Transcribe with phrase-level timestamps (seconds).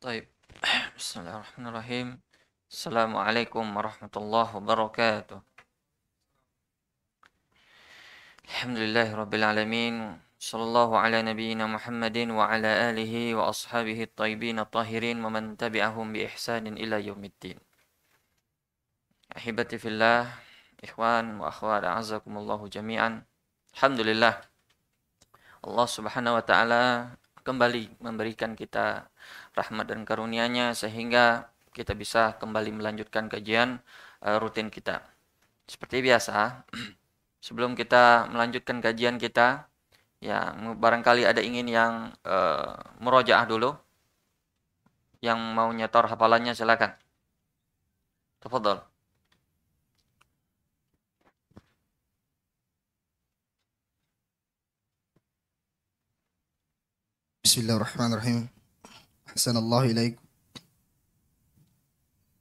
[0.00, 0.24] طيب
[0.98, 2.08] بسم الله الرحمن الرحيم
[2.72, 5.38] السلام عليكم ورحمة الله وبركاته
[8.48, 9.94] الحمد لله رب العالمين
[10.38, 17.24] صلى الله على نبينا محمد وعلى آله وأصحابه الطيبين الطاهرين ومن تبعهم بإحسان إلى يوم
[17.24, 17.58] الدين
[19.36, 20.34] أحبتي في الله
[20.84, 23.10] إخوان وأخوات أعزكم الله جميعا
[23.74, 24.34] الحمد لله
[25.62, 26.82] Allah Subhanahu wa taala
[27.46, 29.06] kembali memberikan kita
[29.57, 33.81] rahmat dan karunia-Nya sehingga kita bisa kembali melanjutkan kajian
[34.25, 35.05] eh, rutin kita.
[35.69, 36.65] Seperti biasa,
[37.45, 39.69] sebelum kita melanjutkan kajian kita,
[40.23, 41.93] ya barangkali ada ingin yang
[42.25, 43.77] eh, uh, merojaah dulu.
[45.21, 46.93] Yang mau nyetor hafalannya silakan.
[48.41, 48.85] Tafadhol.
[57.47, 58.56] Bismillahirrahmanirrahim.
[59.29, 60.19] أحسن الله إليك.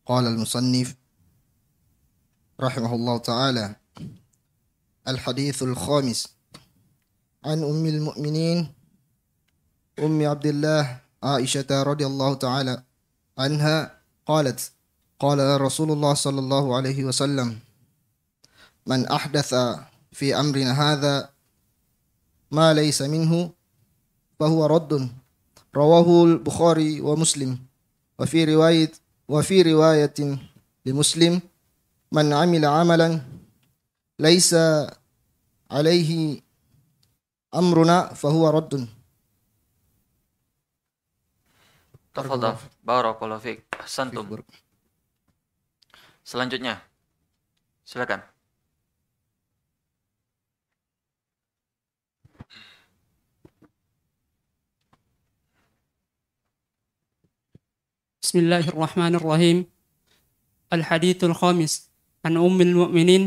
[0.06, 0.96] قال المصنف
[2.60, 3.76] رحمه الله تعالى
[5.08, 6.36] الحديث الخامس.
[7.44, 8.72] عن أم المؤمنين
[9.98, 12.82] أم عبد الله عائشة رضي الله تعالى
[13.38, 14.72] عنها قالت
[15.18, 17.58] قال رسول الله صلى الله عليه وسلم
[18.86, 19.54] من أحدث
[20.12, 21.30] في أمرنا هذا
[22.50, 23.50] ما ليس منه
[24.40, 25.10] فهو رد
[25.76, 27.60] rawahul Bukhari wa Muslim.
[28.16, 28.96] Wa fi riwayat
[29.28, 30.40] wa fi riwayatin
[30.88, 31.36] li Muslim
[32.08, 33.20] man amila amalan
[34.16, 34.88] laisa
[35.68, 36.40] alaihi
[37.52, 38.88] amruna fa huwa raddun.
[42.16, 42.56] Tafadhal.
[42.80, 43.60] Barakallahu fiik.
[43.76, 44.24] Ahsantum.
[46.24, 46.80] Selanjutnya.
[47.84, 48.24] Silakan.
[58.35, 59.57] بسم الله الرحمن الرحيم
[60.75, 61.71] الحديث الخامس
[62.27, 63.23] عن أم المؤمنين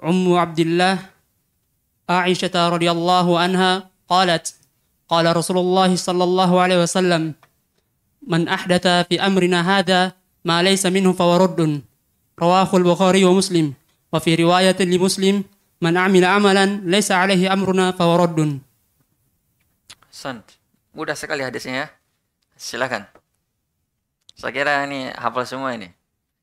[0.00, 0.96] أم عبد الله
[2.08, 3.72] عائشة رضي الله عنها
[4.08, 4.44] قالت
[5.12, 7.22] قال رسول الله صلى الله عليه وسلم
[8.24, 10.12] من أحدث في أمرنا هذا
[10.44, 11.82] ما ليس منه فهو رد
[12.40, 13.74] رواه البخاري ومسلم
[14.12, 15.44] وفي رواية لمسلم
[15.80, 18.60] من عمل عملا ليس عليه أمرنا فهو رد
[20.10, 20.44] Sant.
[20.92, 21.86] Mudah sekali hadisnya ya.
[22.58, 23.06] Silakan.
[24.35, 25.87] Saya kira ini hafal semua ini.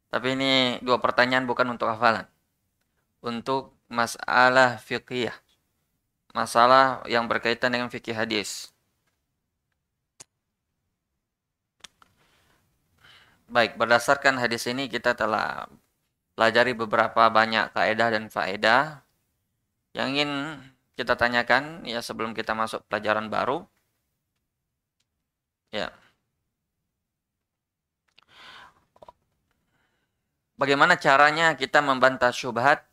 [0.08, 2.24] Tapi ini dua pertanyaan bukan untuk hafalan.
[3.20, 5.32] Untuk masalah fikih.
[6.32, 8.72] Masalah yang berkaitan dengan fikih hadis.
[13.52, 15.68] Baik, berdasarkan hadis ini kita telah
[16.32, 19.04] pelajari beberapa banyak kaedah dan faedah
[19.92, 20.56] yang ingin
[20.96, 23.68] kita tanyakan ya sebelum kita masuk pelajaran baru.
[25.72, 25.92] Ya.
[30.62, 32.86] Bagaimana caranya kita membantah syubhat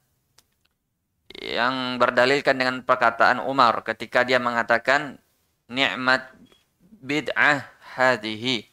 [1.37, 5.21] yang berdalilkan dengan perkataan Umar ketika dia mengatakan
[5.69, 6.33] nikmat
[6.97, 8.65] bid'ah hadhihi.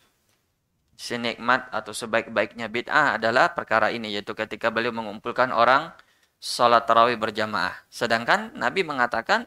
[0.96, 5.92] Senikmat atau sebaik-baiknya bid'ah adalah perkara ini yaitu ketika beliau mengumpulkan orang
[6.40, 7.76] salat tarawih berjamaah.
[7.92, 9.44] Sedangkan Nabi mengatakan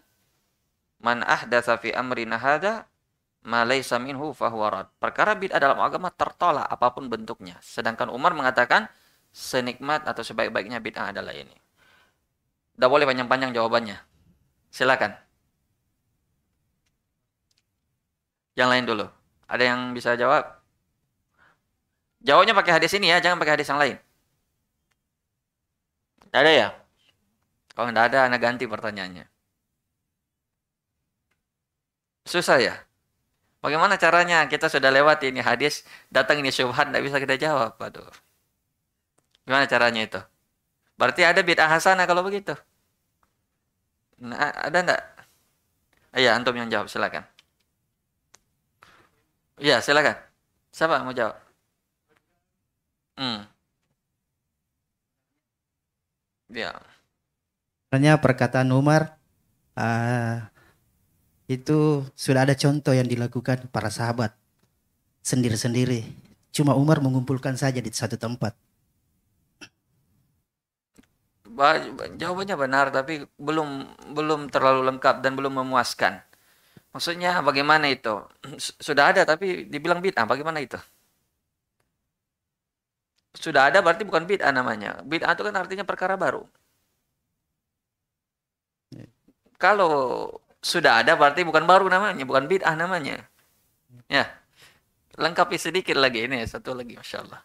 [1.02, 2.86] man ahdatsa fi amrina hadza
[3.42, 4.94] ma laysa minhu fahuwa.
[5.02, 7.58] Perkara bid'ah dalam agama tertolak apa pun bentuknya.
[7.66, 8.86] Sedangkan Umar mengatakan
[9.32, 11.56] senikmat atau sebaik-baiknya bid'ah adalah ini.
[12.76, 13.98] Tidak boleh panjang-panjang jawabannya.
[14.72, 15.12] Silakan.
[18.56, 19.06] Yang lain dulu.
[19.50, 20.60] Ada yang bisa jawab?
[22.20, 23.98] Jawabnya pakai hadis ini ya, jangan pakai hadis yang lain.
[26.28, 26.68] Tidak ada ya?
[27.74, 29.26] Kalau tidak ada, Anda ganti pertanyaannya.
[32.28, 32.76] Susah ya?
[33.64, 34.46] Bagaimana caranya?
[34.52, 37.80] Kita sudah lewat ini hadis, datang ini syubhat, tidak bisa kita jawab.
[37.80, 38.29] Aduh.
[39.50, 40.22] Gimana caranya itu?
[40.94, 42.54] Berarti ada bid'ah hasanah kalau begitu.
[44.22, 45.02] Nah, ada enggak?
[46.14, 47.26] Iya, antum yang jawab, silakan.
[49.58, 50.22] Iya, silakan.
[50.70, 51.34] Siapa mau jawab?
[53.18, 53.50] Hmm.
[56.54, 56.78] Ya.
[57.90, 59.18] Sebenarnya perkataan Umar
[59.74, 60.46] uh,
[61.50, 64.38] itu sudah ada contoh yang dilakukan para sahabat
[65.26, 66.06] sendiri-sendiri.
[66.54, 68.54] Cuma Umar mengumpulkan saja di satu tempat.
[71.60, 71.84] Ba-
[72.22, 73.14] Jawabannya benar tapi
[73.48, 73.70] belum
[74.18, 76.14] belum terlalu lengkap dan belum memuaskan.
[76.94, 78.16] Maksudnya bagaimana itu?
[78.88, 80.80] Sudah ada tapi dibilang bid'ah, bagaimana itu?
[83.44, 84.92] Sudah ada berarti bukan bid'ah namanya.
[85.12, 86.44] Bid'ah itu kan artinya perkara baru.
[89.60, 89.92] Kalau
[90.64, 93.24] sudah ada berarti bukan baru namanya, bukan bid'ah namanya.
[94.10, 94.26] Ya.
[95.24, 97.42] lengkapi sedikit lagi ini satu lagi Masya Allah.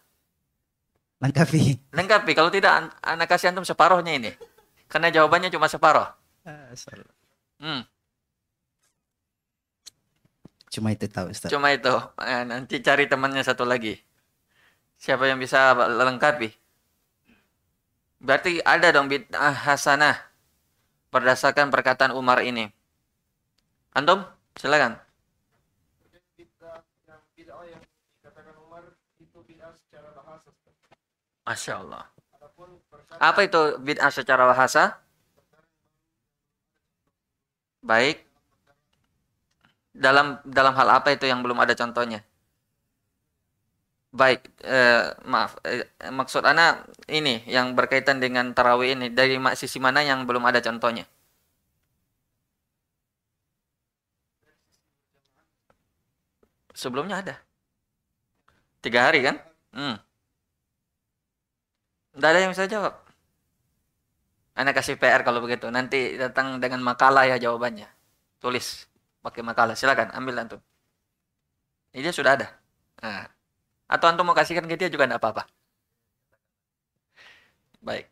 [1.23, 1.91] Lengkapi.
[1.95, 4.31] Lengkapi, kalau tidak an- anak kasih antum separohnya ini.
[4.91, 6.05] Karena jawabannya cuma separoh.
[7.57, 7.81] Hmm,
[10.69, 11.47] Cuma itu tahu Ustaz.
[11.47, 11.89] cuma itu.
[12.19, 13.95] Eh, nanti cari temannya satu lagi.
[14.99, 16.51] Siapa yang bisa lengkapi?
[18.19, 20.19] Berarti ada dong bid'ah hasanah
[21.15, 22.67] berdasarkan perkataan Umar ini.
[23.95, 24.27] Antum,
[24.59, 24.99] silakan.
[31.45, 32.03] Masya Allah.
[33.21, 34.97] Apa itu bid'ah secara bahasa?
[37.85, 38.25] Baik.
[39.95, 42.19] Dalam dalam hal apa itu yang belum ada contohnya?
[44.15, 45.59] Baik, eh, maaf.
[45.67, 46.81] Eh, maksud Ana
[47.11, 51.05] ini yang berkaitan dengan tarawih ini dari sisi mana yang belum ada contohnya?
[56.75, 57.35] Sebelumnya ada.
[58.83, 59.35] Tiga hari kan?
[59.75, 59.95] Hmm.
[62.15, 62.95] Tidak ada yang bisa jawab.
[64.55, 65.67] Anda kasih PR kalau begitu.
[65.67, 67.91] Nanti datang dengan makalah ya jawabannya.
[68.39, 68.87] Tulis
[69.19, 69.75] pakai makalah.
[69.75, 70.61] Silakan ambil antum.
[71.91, 72.47] Ini dia sudah ada.
[73.03, 73.27] Nah.
[73.91, 75.43] Atau antum mau kasihkan ke dia juga tidak apa-apa.
[77.83, 78.07] Baik.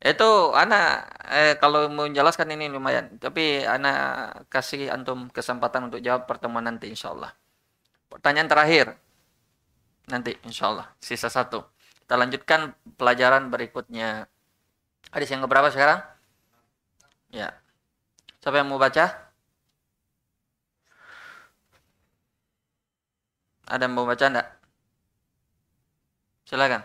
[0.00, 3.16] Itu anak eh, kalau mau menjelaskan ini lumayan.
[3.22, 7.30] Tapi anak kasih antum kesempatan untuk jawab pertemuan nanti insya Allah.
[8.10, 8.86] Pertanyaan terakhir.
[10.10, 10.90] Nanti insya Allah.
[10.98, 11.62] Sisa satu.
[12.10, 14.26] Kita lanjutkan pelajaran berikutnya.
[15.14, 16.02] Hadis yang keberapa sekarang?
[17.30, 17.54] Ya.
[18.42, 19.30] Siapa yang mau baca?
[23.62, 24.58] Ada yang mau baca enggak?
[26.50, 26.82] Silakan.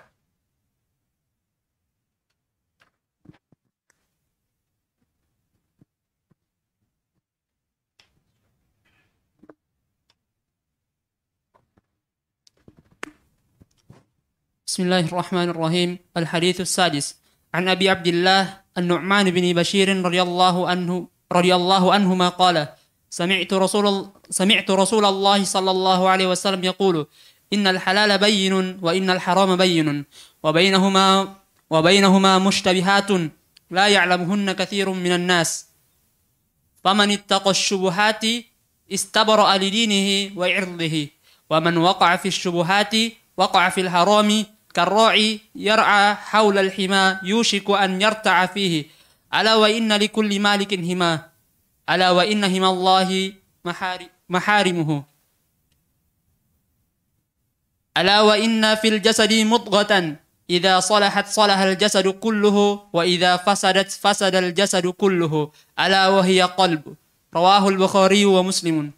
[14.75, 17.15] بسم الله الرحمن الرحيم الحديث السادس
[17.53, 22.67] عن أبي عبد الله النعمان بن بشير رضي الله عنه رضي الله عنهما قال
[23.09, 27.07] سمعت رسول سمعت رسول الله صلى الله عليه وسلم يقول
[27.53, 30.05] إن الحلال بين وإن الحرام بين
[30.43, 31.35] وبينهما
[31.69, 33.09] وبينهما مشتبهات
[33.71, 35.71] لا يعلمهن كثير من الناس
[36.83, 38.23] فمن اتقى الشبهات
[38.91, 41.07] استبرأ لدينه وعرضه
[41.49, 42.93] ومن وقع في الشبهات
[43.37, 48.85] وقع في الحرام كالراعي يرعى حول الحمى يوشك أن يرتع فيه.
[49.33, 51.11] ألا وإن لكل مالك هما؟
[51.89, 53.33] ألا وإن هما الله
[53.65, 55.03] محار- محارمه.
[57.97, 60.15] ألا وإن في الجسد مضغة
[60.49, 62.57] إذا صلحت صلح الجسد كله
[62.93, 65.51] وإذا فسدت فسد الجسد كله.
[65.79, 66.95] ألا وهي قلب.
[67.35, 68.91] رواه البخاري ومسلم.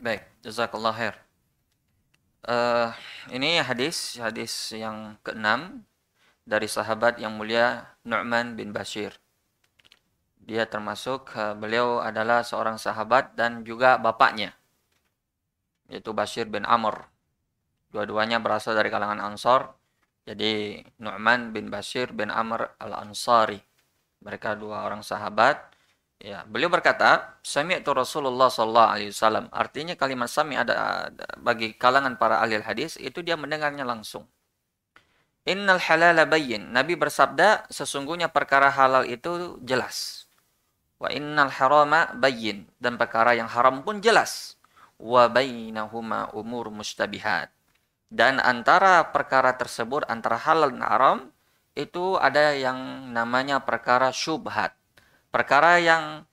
[0.00, 1.14] Baik, jazakallah khair.
[2.48, 2.88] Eh,
[3.32, 5.84] ini hadis hadis yang keenam
[6.48, 9.12] dari sahabat yang mulia Nu'man bin Bashir.
[10.40, 14.56] Dia termasuk eh, beliau adalah seorang sahabat dan juga bapaknya
[15.88, 17.08] yaitu Bashir bin Amr.
[17.88, 19.72] Dua-duanya berasal dari kalangan Ansar.
[20.28, 23.56] Jadi Nu'man bin Bashir bin Amr al-Ansari.
[24.20, 25.67] Mereka dua orang sahabat
[26.18, 29.46] Ya, beliau berkata, Sami'tu Rasulullah sallallahu alaihi wasallam.
[29.54, 34.26] Artinya kalimat sami ada, ada bagi kalangan para ahli hadis itu dia mendengarnya langsung.
[35.46, 36.74] Innal halala bayyin.
[36.74, 40.26] Nabi bersabda, sesungguhnya perkara halal itu jelas.
[40.98, 42.66] Wa innal harama bayyin.
[42.82, 44.58] Dan perkara yang haram pun jelas.
[44.98, 47.54] Wa bainahuma umur mustabihat.
[48.10, 51.18] Dan antara perkara tersebut, antara halal dan haram,
[51.78, 54.77] itu ada yang namanya perkara syubhat
[55.38, 56.26] perkara yang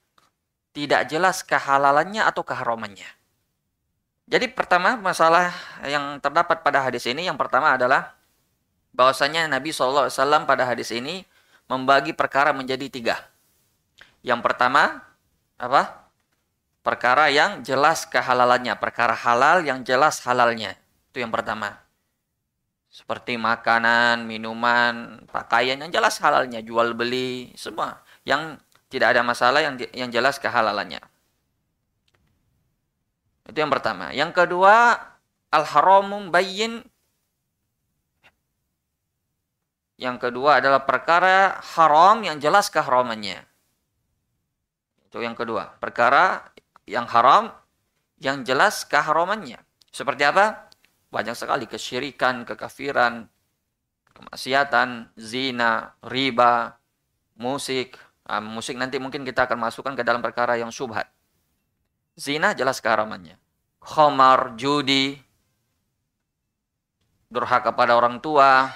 [0.74, 3.06] tidak jelas kehalalannya atau keharamannya.
[4.26, 5.54] Jadi pertama masalah
[5.86, 8.18] yang terdapat pada hadis ini yang pertama adalah
[8.98, 10.10] bahwasanya Nabi SAW
[10.50, 11.22] pada hadis ini
[11.70, 13.16] membagi perkara menjadi tiga.
[14.26, 15.06] Yang pertama
[15.62, 16.10] apa?
[16.82, 20.74] Perkara yang jelas kehalalannya, perkara halal yang jelas halalnya.
[21.14, 21.86] Itu yang pertama.
[22.90, 28.00] Seperti makanan, minuman, pakaian yang jelas halalnya, jual beli, semua.
[28.24, 31.02] Yang tidak ada masalah yang yang jelas kehalalannya.
[33.46, 34.10] Itu yang pertama.
[34.14, 34.98] Yang kedua,
[35.54, 36.82] al-haramum bayyin.
[39.96, 43.40] Yang kedua adalah perkara haram yang jelas keharamannya.
[45.08, 45.80] Itu yang kedua.
[45.80, 46.52] Perkara
[46.84, 47.54] yang haram
[48.20, 49.62] yang jelas keharamannya.
[49.96, 50.68] Seperti apa?
[51.08, 53.32] Banyak sekali kesyirikan, kekafiran,
[54.12, 56.76] kemaksiatan, zina, riba,
[57.40, 61.06] musik, Nah, musik nanti mungkin kita akan masukkan ke dalam perkara yang syubhat.
[62.18, 63.38] Zina jelas keharamannya.
[63.86, 65.14] Khomar, judi,
[67.30, 68.74] durhaka pada orang tua,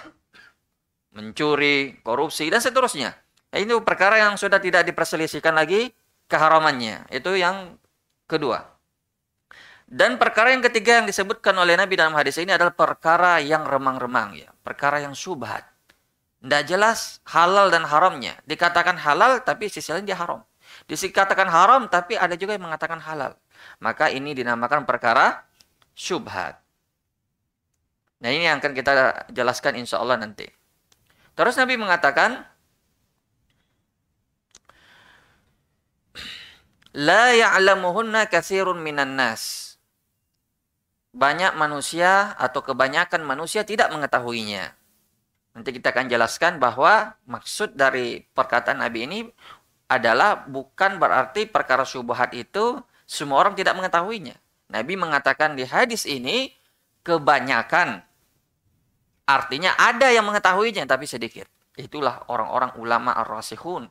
[1.17, 3.17] mencuri, korupsi, dan seterusnya.
[3.49, 5.89] Ini perkara yang sudah tidak diperselisihkan lagi
[6.29, 7.09] keharamannya.
[7.09, 7.81] Itu yang
[8.29, 8.61] kedua.
[9.89, 14.37] Dan perkara yang ketiga yang disebutkan oleh Nabi dalam hadis ini adalah perkara yang remang-remang
[14.37, 15.65] ya, perkara yang subhat.
[16.39, 18.39] Tidak jelas halal dan haramnya.
[18.47, 20.39] Dikatakan halal tapi sisi lain dia haram.
[20.87, 23.35] Dikatakan haram tapi ada juga yang mengatakan halal.
[23.83, 25.43] Maka ini dinamakan perkara
[25.91, 26.63] syubhat.
[28.19, 28.91] Nah ini yang akan kita
[29.35, 30.47] jelaskan insya Allah nanti.
[31.35, 32.43] Terus Nabi mengatakan,
[36.95, 39.75] La ya'lamuhunna kathirun minan nas.
[41.15, 44.78] Banyak manusia atau kebanyakan manusia tidak mengetahuinya.
[45.53, 49.19] Nanti kita akan jelaskan bahwa maksud dari perkataan Nabi ini
[49.89, 52.77] adalah bukan berarti perkara syubhat itu
[53.09, 54.37] semua orang tidak mengetahuinya.
[54.69, 56.53] Nabi mengatakan di hadis ini
[57.01, 58.05] kebanyakan
[59.29, 61.45] Artinya ada yang mengetahuinya tapi sedikit.
[61.77, 63.85] Itulah orang-orang ulama ar-rasihun.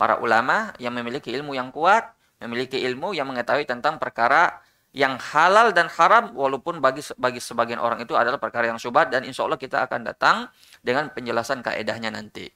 [0.00, 2.08] Para ulama yang memiliki ilmu yang kuat,
[2.40, 4.64] memiliki ilmu yang mengetahui tentang perkara
[4.98, 9.22] yang halal dan haram walaupun bagi bagi sebagian orang itu adalah perkara yang syubhat dan
[9.22, 10.50] insya Allah kita akan datang
[10.82, 12.50] dengan penjelasan kaedahnya nanti.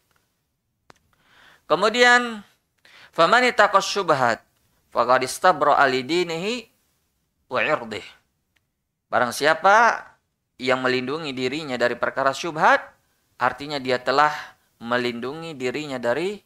[1.71, 2.43] Kemudian
[3.15, 4.43] famani taqas syubhat
[4.91, 6.67] faqad istabra alidinihi
[7.47, 8.03] wa irdih.
[9.07, 10.03] Barang siapa
[10.59, 12.83] yang melindungi dirinya dari perkara syubhat,
[13.39, 14.35] artinya dia telah
[14.83, 16.43] melindungi dirinya dari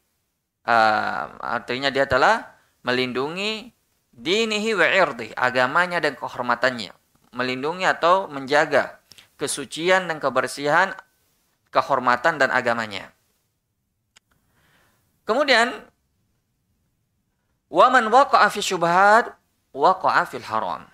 [0.68, 2.44] uh, artinya dia telah
[2.84, 3.75] melindungi
[4.16, 6.90] dinihi wa irdi, agamanya dan kehormatannya.
[7.36, 8.96] Melindungi atau menjaga
[9.36, 10.96] kesucian dan kebersihan,
[11.68, 13.12] kehormatan dan agamanya.
[15.28, 15.68] Kemudian
[17.68, 19.36] waman waqa'a fi syubhat
[19.76, 20.88] waqa'a fil haram.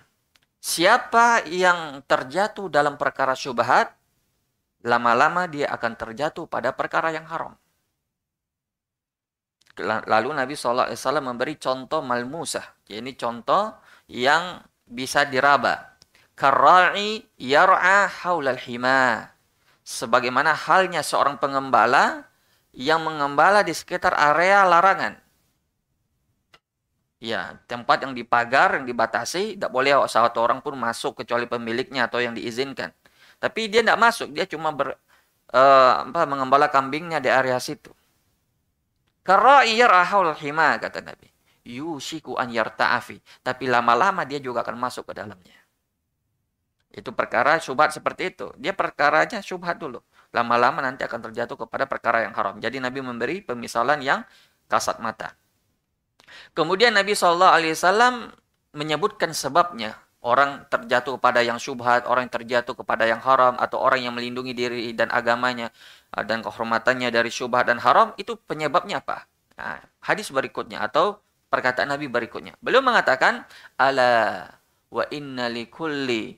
[0.63, 3.91] Siapa yang terjatuh dalam perkara syubhat,
[4.83, 7.55] lama-lama dia akan terjatuh pada perkara yang haram.
[9.81, 12.85] Lalu Nabi SAW memberi contoh malmusah.
[12.85, 13.73] Ini contoh
[14.05, 15.97] yang bisa diraba.
[16.37, 19.33] Karra'i yar'a haulal hima.
[19.81, 22.29] Sebagaimana halnya seorang pengembala
[22.73, 25.17] yang mengembala di sekitar area larangan.
[27.23, 32.19] Ya, tempat yang dipagar, yang dibatasi, tidak boleh satu orang pun masuk kecuali pemiliknya atau
[32.19, 32.91] yang diizinkan.
[33.39, 34.99] Tapi dia tidak masuk, dia cuma ber,
[35.55, 37.95] uh, apa, mengembala kambingnya di area situ.
[39.23, 41.31] Karena yarahul hima kata Nabi.
[41.63, 43.23] Yusiku an yarta'afi.
[43.39, 45.55] Tapi lama-lama dia juga akan masuk ke dalamnya.
[46.93, 48.51] Itu perkara syubhat seperti itu.
[48.59, 50.03] Dia perkaranya syubhat dulu.
[50.35, 52.59] Lama-lama nanti akan terjatuh kepada perkara yang haram.
[52.59, 54.21] Jadi Nabi memberi pemisalan yang
[54.67, 55.33] kasat mata.
[56.53, 58.33] Kemudian Nabi Shallallahu Alaihi Wasallam
[58.73, 64.01] menyebutkan sebabnya orang terjatuh kepada yang syubhat, orang yang terjatuh kepada yang haram, atau orang
[64.01, 65.69] yang melindungi diri dan agamanya
[66.21, 69.25] dan kehormatannya dari syubhat dan haram, itu penyebabnya apa?
[69.57, 71.17] Nah, hadis berikutnya atau
[71.49, 72.53] perkataan Nabi berikutnya.
[72.61, 73.45] Beliau mengatakan,
[73.81, 74.45] Ala
[74.93, 76.37] wa inna likulli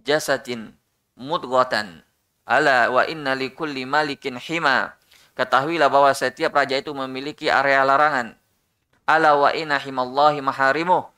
[0.00, 0.72] jasatin
[1.20, 2.00] mudghatan.
[2.48, 4.96] Ala wa inna likulli malikin hima.
[5.36, 8.40] Ketahuilah bahwa setiap raja itu memiliki area larangan
[9.10, 11.10] ala wa inna himallahi maharimu.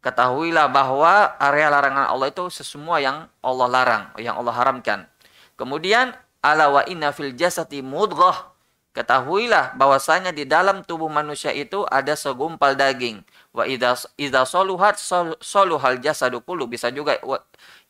[0.00, 5.08] Ketahuilah bahwa area larangan Allah itu sesemua yang Allah larang, yang Allah haramkan.
[5.56, 6.12] Kemudian
[6.44, 8.52] ala wa inna fil jasati mudghah.
[8.94, 13.26] Ketahuilah bahwasanya di dalam tubuh manusia itu ada segumpal daging.
[13.50, 15.02] Wa idza idza saluhat
[15.42, 16.70] saluhal jasadu kullu.
[16.70, 17.18] Bisa juga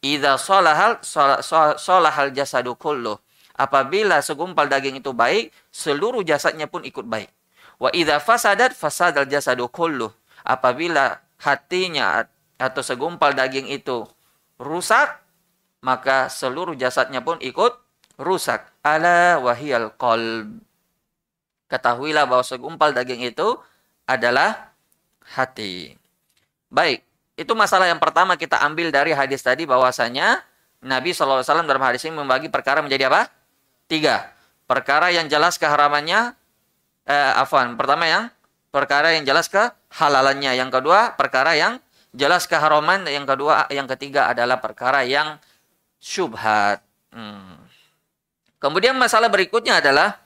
[0.01, 1.05] idza salahal
[1.77, 3.21] salahal jasadu kullu.
[3.53, 7.29] Apabila segumpal daging itu baik, seluruh jasadnya pun ikut baik.
[7.77, 10.09] Wa idza fasadat fasadal jasadu kulluh.
[10.41, 12.25] Apabila hatinya
[12.57, 14.09] atau segumpal daging itu
[14.57, 15.21] rusak,
[15.85, 17.84] maka seluruh jasadnya pun ikut
[18.21, 18.67] rusak.
[18.85, 20.61] Ala wahiyal qalb.
[21.69, 23.57] Ketahuilah bahwa segumpal daging itu
[24.05, 24.75] adalah
[25.33, 25.97] hati.
[26.69, 27.01] Baik,
[27.35, 30.45] itu masalah yang pertama kita ambil dari hadis tadi bahwasanya
[30.85, 33.33] Nabi SAW dalam hadis ini membagi perkara menjadi apa?
[33.89, 34.31] Tiga.
[34.69, 36.37] Perkara yang jelas keharamannya,
[37.09, 38.29] eh, afwan, pertama yang
[38.69, 39.61] perkara yang jelas ke
[39.97, 41.81] halalannya, yang kedua perkara yang
[42.15, 45.37] jelas keharaman, yang kedua, yang ketiga adalah perkara yang
[45.99, 46.81] syubhat.
[47.11, 47.64] Hmm.
[48.65, 50.17] Kemudian masalah berikutnya adalah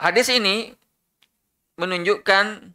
[0.00, 0.72] hadis ini
[1.76, 2.72] menunjukkan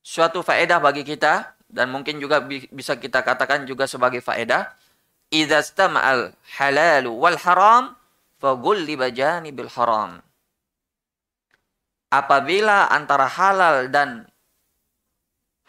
[0.00, 2.40] suatu faedah bagi kita dan mungkin juga
[2.72, 4.72] bisa kita katakan juga sebagai faedah
[5.28, 7.92] idza istama'al halal wal haram
[8.40, 9.12] faghulliba
[9.76, 10.24] haram.
[12.08, 14.24] Apabila antara halal dan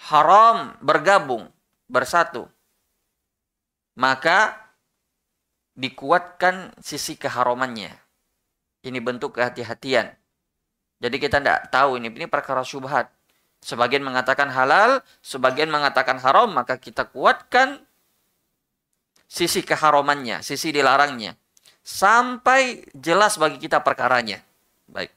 [0.07, 1.51] haram bergabung,
[1.91, 2.54] bersatu,
[3.95, 4.59] maka
[5.75, 7.91] dikuatkan sisi keharumannya.
[8.85, 10.13] Ini bentuk kehati-hatian.
[11.01, 13.11] Jadi kita tidak tahu ini ini perkara syubhat.
[13.65, 17.81] Sebagian mengatakan halal, sebagian mengatakan haram, maka kita kuatkan
[19.25, 21.33] sisi keharumannya, sisi dilarangnya
[21.85, 24.41] sampai jelas bagi kita perkaranya.
[24.89, 25.13] Baik.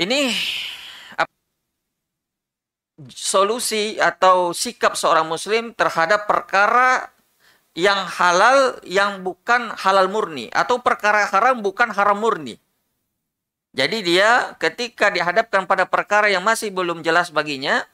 [0.00, 0.32] Ini
[3.06, 7.14] solusi atau sikap seorang muslim terhadap perkara
[7.78, 12.58] yang halal yang bukan halal murni atau perkara haram bukan haram murni.
[13.70, 17.86] Jadi dia ketika dihadapkan pada perkara yang masih belum jelas baginya,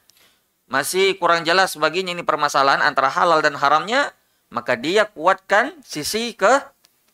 [0.65, 4.09] masih kurang jelas baginya ini permasalahan antara halal dan haramnya,
[4.49, 6.65] maka dia kuatkan sisi ke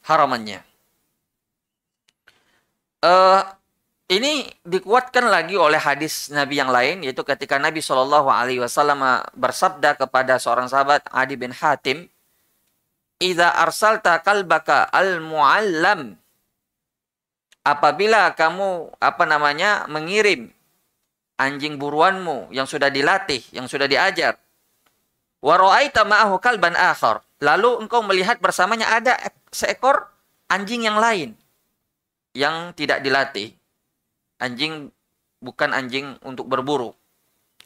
[0.08, 0.64] haramannya.
[3.02, 3.44] Uh,
[4.12, 9.96] ini dikuatkan lagi oleh hadis Nabi yang lain, yaitu ketika Nabi Shallallahu Alaihi Wasallam bersabda
[9.96, 12.12] kepada seorang sahabat Adi bin Hatim,
[13.24, 16.20] Iza arsalta kalbaka al-muallam.
[17.62, 20.50] Apabila kamu apa namanya mengirim
[21.38, 24.36] anjing buruanmu yang sudah dilatih, yang sudah diajar.
[25.40, 27.22] Wa ra'aita ma'ahu kalban akhar.
[27.40, 29.14] Lalu engkau melihat bersamanya ada
[29.54, 30.10] seekor
[30.50, 31.38] anjing yang lain
[32.34, 33.61] yang tidak dilatih.
[34.42, 34.90] Anjing
[35.38, 36.92] bukan anjing untuk berburu.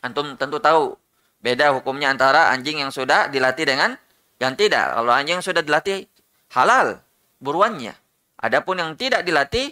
[0.03, 0.99] Antum tentu tahu
[1.39, 3.95] beda hukumnya antara anjing yang sudah dilatih dengan
[4.35, 6.03] yang tidak, kalau anjing sudah dilatih
[6.51, 6.99] halal
[7.39, 7.95] buruannya.
[8.35, 9.71] Adapun yang tidak dilatih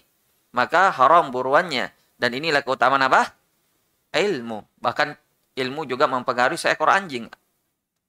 [0.56, 1.92] maka haram buruannya.
[2.16, 3.36] Dan inilah keutamaan apa?
[4.16, 4.80] Ilmu.
[4.80, 5.18] Bahkan
[5.60, 7.28] ilmu juga mempengaruhi seekor anjing.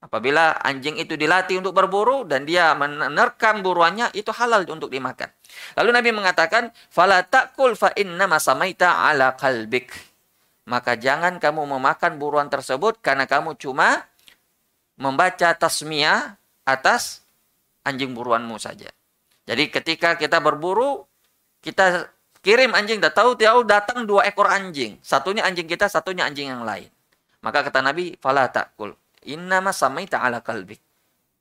[0.05, 5.33] Apabila anjing itu dilatih untuk berburu dan dia menerkam buruannya, itu halal untuk dimakan.
[5.73, 9.89] Lalu Nabi mengatakan, "Fala ta'kul fa inna masamaita ala kalbik."
[10.69, 14.05] Maka jangan kamu memakan buruan tersebut karena kamu cuma
[14.93, 17.25] membaca tasmiyah atas
[17.81, 18.89] anjing buruanmu saja.
[19.45, 21.05] Jadi ketika kita berburu,
[21.61, 22.09] kita
[22.45, 24.97] kirim anjing, dah tahu tahu datang dua ekor anjing.
[25.05, 26.89] Satunya anjing kita, satunya anjing yang lain.
[27.45, 28.97] Maka kata Nabi, fala takul.
[29.25, 30.79] Innama samaita ala kalbik.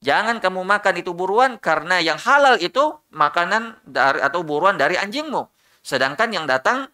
[0.05, 5.49] Jangan kamu makan itu buruan karena yang halal itu makanan dari atau buruan dari anjingmu.
[5.81, 6.93] Sedangkan yang datang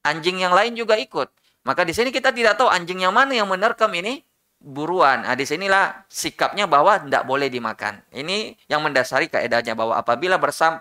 [0.00, 1.28] anjing yang lain juga ikut.
[1.68, 4.24] Maka di sini kita tidak tahu anjing yang mana yang menerkam ini
[4.56, 5.28] buruan.
[5.28, 8.00] Nah, di sinilah sikapnya bahwa tidak boleh dimakan.
[8.08, 10.80] Ini yang mendasari kaedahnya bahwa apabila bersam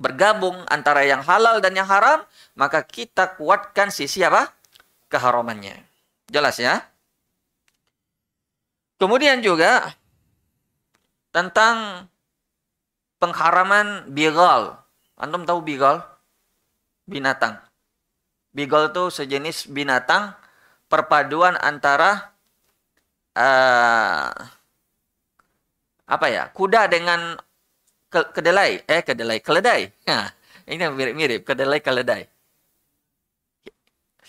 [0.00, 2.26] bergabung antara yang halal dan yang haram,
[2.58, 4.50] maka kita kuatkan sisi apa?
[5.10, 5.74] keharamannya.
[6.30, 6.89] Jelas ya?
[9.00, 9.96] Kemudian juga
[11.32, 12.04] tentang
[13.16, 14.76] pengharaman bigal.
[15.16, 16.04] Antum tahu bigal?
[17.08, 17.56] Binatang.
[18.52, 20.36] Bigal itu sejenis binatang
[20.90, 22.34] perpaduan antara
[23.38, 24.28] uh,
[26.10, 27.38] apa ya kuda dengan
[28.10, 30.26] ke, kedelai eh kedelai keledai nah,
[30.66, 32.26] ini mirip-mirip kedelai keledai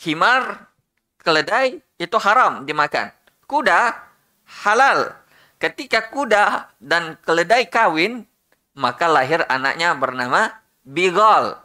[0.06, 0.70] himar
[1.18, 3.10] keledai itu haram dimakan
[3.50, 4.11] kuda
[4.60, 5.16] halal
[5.58, 8.28] ketika kuda dan keledai kawin
[8.76, 10.52] maka lahir anaknya bernama
[10.84, 11.56] bigol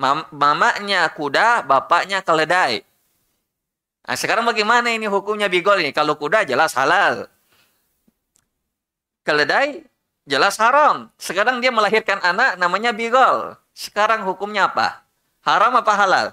[0.00, 2.86] Mam mamanya kuda bapaknya keledai
[4.10, 5.94] Nah, sekarang bagaimana ini hukumnya bigol ini?
[5.94, 7.30] Kalau kuda jelas halal.
[9.22, 9.86] Keledai
[10.26, 11.14] jelas haram.
[11.14, 13.54] Sekarang dia melahirkan anak namanya bigol.
[13.70, 15.06] Sekarang hukumnya apa?
[15.46, 16.26] Haram apa halal?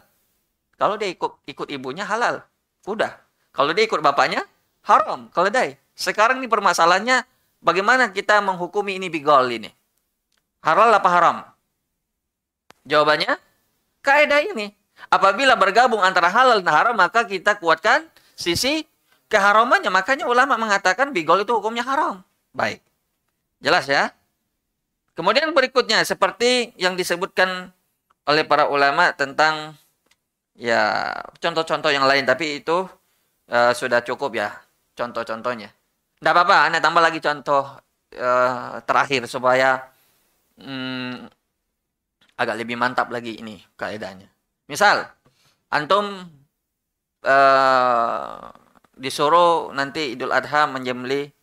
[0.73, 2.41] Kalau dia ikut ikut ibunya halal.
[2.81, 3.13] Kuda.
[3.53, 4.41] Kalau dia ikut bapaknya
[4.81, 5.29] haram.
[5.29, 5.77] Keledai.
[5.97, 7.25] Sekarang ini permasalahannya
[7.57, 9.73] bagaimana kita menghukumi ini bigol ini?
[10.61, 11.37] Halal apa haram?
[12.85, 13.33] Jawabannya
[14.05, 14.69] kaidah ini.
[15.09, 18.05] Apabila bergabung antara halal dan haram, maka kita kuatkan
[18.37, 18.85] sisi
[19.25, 19.89] keharamannya.
[19.89, 22.21] Makanya ulama mengatakan bigol itu hukumnya haram.
[22.53, 22.81] Baik.
[23.57, 24.13] Jelas ya?
[25.17, 27.73] Kemudian berikutnya seperti yang disebutkan
[28.29, 29.73] oleh para ulama tentang
[30.53, 31.09] ya
[31.41, 32.85] contoh-contoh yang lain tapi itu
[33.49, 34.53] uh, sudah cukup ya
[34.93, 35.73] contoh-contohnya.
[36.17, 37.77] Tidak apa-apa, anda tambah lagi contoh
[38.17, 39.85] uh, terakhir supaya
[40.57, 41.29] um,
[42.37, 44.25] agak lebih mantap lagi ini kaidahnya.
[44.65, 45.05] Misal,
[45.69, 46.25] antum
[47.21, 48.49] uh,
[48.97, 51.33] disuruh nanti Idul Adha menyembeli eh,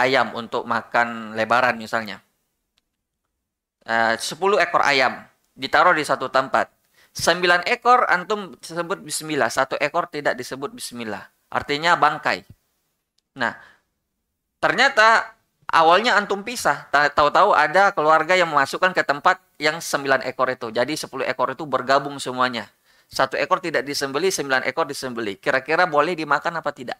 [0.00, 2.24] ayam untuk makan lebaran misalnya.
[3.88, 5.24] Uh, 10 ekor ayam
[5.56, 6.68] ditaruh di satu tempat.
[7.16, 11.24] 9 ekor antum disebut bismillah, satu ekor tidak disebut bismillah.
[11.48, 12.57] Artinya bangkai.
[13.38, 13.54] Nah,
[14.58, 15.38] ternyata
[15.70, 16.90] awalnya antum pisah.
[16.90, 20.74] Tahu-tahu ada keluarga yang memasukkan ke tempat yang sembilan ekor itu.
[20.74, 22.66] Jadi sepuluh ekor itu bergabung semuanya.
[23.08, 25.40] Satu ekor tidak disembeli, sembilan ekor disembeli.
[25.40, 26.98] Kira-kira boleh dimakan apa tidak?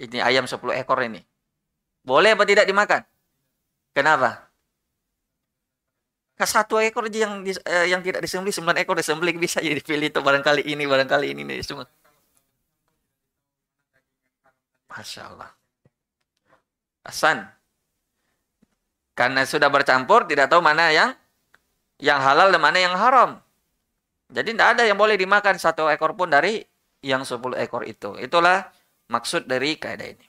[0.00, 1.20] Ini ayam 10 ekor ini.
[2.02, 3.04] Boleh apa tidak dimakan?
[3.92, 4.50] Kenapa?
[6.42, 10.18] Satu ekor aja yang eh, yang tidak disembelih, sembilan ekor disembelih bisa jadi dipilih itu
[10.18, 11.86] barangkali ini, barangkali ini nih semua.
[14.92, 15.50] Masya Allah.
[17.08, 17.48] Hasan.
[19.16, 21.16] Karena sudah bercampur, tidak tahu mana yang
[21.96, 23.40] yang halal dan mana yang haram.
[24.32, 26.60] Jadi tidak ada yang boleh dimakan satu ekor pun dari
[27.04, 28.16] yang sepuluh ekor itu.
[28.16, 28.64] Itulah
[29.12, 30.26] maksud dari kaidah ini.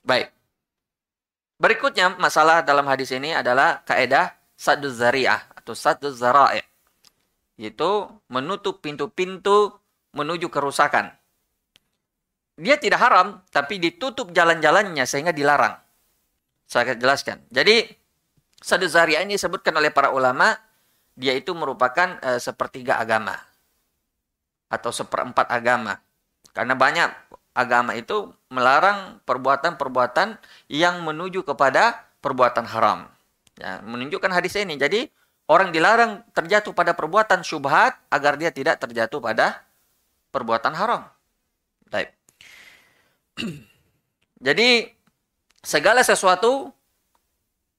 [0.00, 0.32] Baik.
[1.58, 6.62] Berikutnya masalah dalam hadis ini adalah kaidah sadu zari'ah atau sadu zara'i.
[7.58, 9.74] Yaitu menutup pintu-pintu
[10.14, 11.12] menuju kerusakan.
[12.58, 15.78] Dia tidak haram, tapi ditutup jalan-jalannya sehingga dilarang.
[16.66, 17.38] Saya akan jelaskan.
[17.54, 17.86] Jadi,
[18.58, 20.58] sadu zari'ah ini disebutkan oleh para ulama,
[21.14, 23.38] dia itu merupakan e, sepertiga agama.
[24.66, 26.02] Atau seperempat agama.
[26.50, 27.10] Karena banyak
[27.54, 30.34] agama itu melarang perbuatan-perbuatan
[30.66, 33.06] yang menuju kepada perbuatan haram.
[33.54, 34.74] Ya, menunjukkan hadis ini.
[34.74, 35.06] Jadi
[35.46, 39.62] orang dilarang terjatuh pada perbuatan syubhat agar dia tidak terjatuh pada
[40.34, 41.06] perbuatan haram.
[41.86, 42.17] Baik.
[44.46, 44.86] Jadi
[45.62, 46.70] segala sesuatu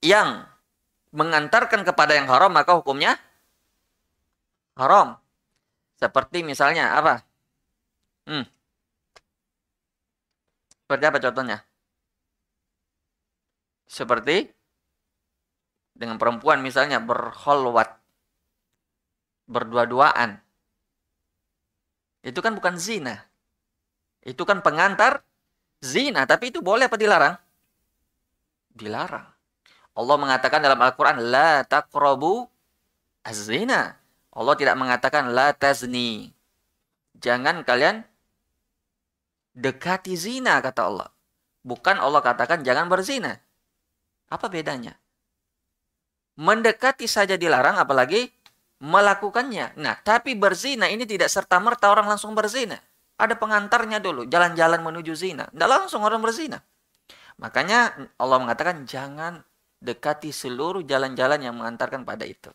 [0.00, 0.44] yang
[1.10, 3.20] mengantarkan kepada yang haram maka hukumnya
[4.78, 5.20] haram.
[6.00, 7.20] Seperti misalnya apa?
[8.24, 8.48] Hmm.
[10.86, 11.58] Seperti apa contohnya?
[13.90, 14.48] Seperti
[15.92, 18.00] dengan perempuan misalnya berholwat,
[19.44, 20.40] berdua-duaan.
[22.24, 23.28] Itu kan bukan zina.
[24.24, 25.20] Itu kan pengantar
[25.80, 26.28] zina.
[26.28, 27.34] Tapi itu boleh apa dilarang?
[28.76, 29.26] Dilarang.
[29.96, 32.46] Allah mengatakan dalam Al-Quran, La takrobu
[33.26, 33.98] az-zina.
[34.30, 36.30] Allah tidak mengatakan, La tazni.
[37.20, 38.00] Jangan kalian
[39.52, 41.10] dekati zina kata Allah.
[41.60, 43.36] Bukan Allah katakan jangan berzina.
[44.32, 44.96] Apa bedanya?
[46.40, 48.32] Mendekati saja dilarang apalagi
[48.80, 49.76] melakukannya.
[49.76, 52.80] Nah, tapi berzina ini tidak serta-merta orang langsung berzina.
[53.20, 55.44] Ada pengantarnya dulu, jalan-jalan menuju zina.
[55.52, 56.56] Tidak langsung orang berzina.
[57.36, 59.44] Makanya Allah mengatakan jangan
[59.80, 62.48] dekati seluruh jalan-jalan yang mengantarkan pada itu.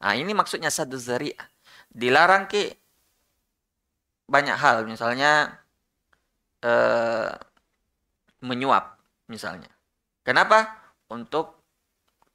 [0.00, 1.44] Nah, ini maksudnya satu zari'ah.
[1.92, 2.72] Dilarang ke
[4.28, 5.60] banyak hal, misalnya
[6.64, 7.32] eh,
[8.44, 9.68] menyuap misalnya.
[10.24, 10.76] Kenapa?
[11.08, 11.56] Untuk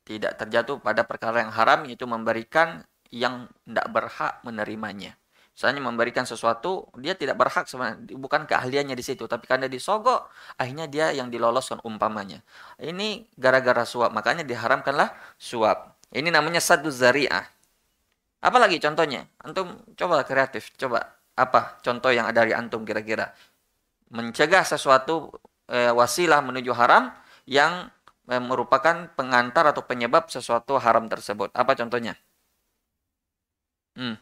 [0.03, 2.83] tidak terjatuh pada perkara yang haram yaitu memberikan
[3.13, 5.15] yang tidak berhak menerimanya.
[5.53, 10.89] Misalnya memberikan sesuatu, dia tidak berhak sebenarnya, bukan keahliannya di situ, tapi karena disogok, akhirnya
[10.89, 12.41] dia yang diloloskan umpamanya.
[12.81, 15.93] Ini gara-gara suap, makanya diharamkanlah suap.
[16.09, 17.45] Ini namanya sadu zari'ah.
[18.41, 19.29] Apalagi contohnya?
[19.45, 23.29] Antum coba kreatif, coba apa contoh yang ada dari antum kira-kira?
[24.13, 25.33] mencegah sesuatu
[25.65, 27.09] e, wasilah menuju haram
[27.49, 27.89] yang
[28.29, 31.49] e, merupakan pengantar atau penyebab sesuatu haram tersebut.
[31.57, 32.13] Apa contohnya?
[33.97, 34.17] Hmm.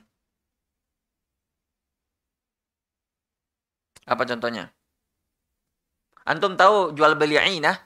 [4.12, 4.68] Apa contohnya?
[6.28, 7.80] Antum tahu jual beli inah?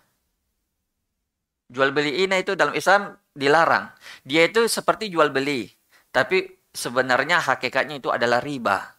[1.70, 3.94] Jual beli inah itu dalam Islam dilarang.
[4.26, 5.70] Dia itu seperti jual beli.
[6.10, 8.98] Tapi sebenarnya hakikatnya itu adalah riba.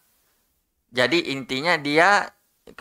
[0.95, 2.31] Jadi intinya dia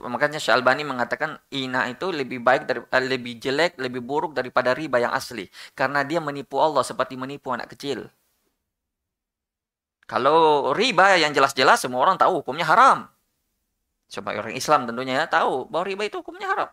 [0.01, 4.97] makanya Syalbani mengatakan ina itu lebih baik dari eh, lebih jelek, lebih buruk daripada riba
[4.97, 5.45] yang asli
[5.77, 8.09] karena dia menipu Allah seperti menipu anak kecil.
[10.05, 13.09] Kalau riba yang jelas-jelas semua orang tahu hukumnya haram.
[14.15, 16.69] Coba orang Islam tentunya ya tahu bahwa riba itu hukumnya haram.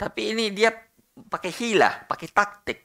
[0.00, 0.72] Tapi ini dia
[1.28, 2.78] pakai hilah, pakai taktik.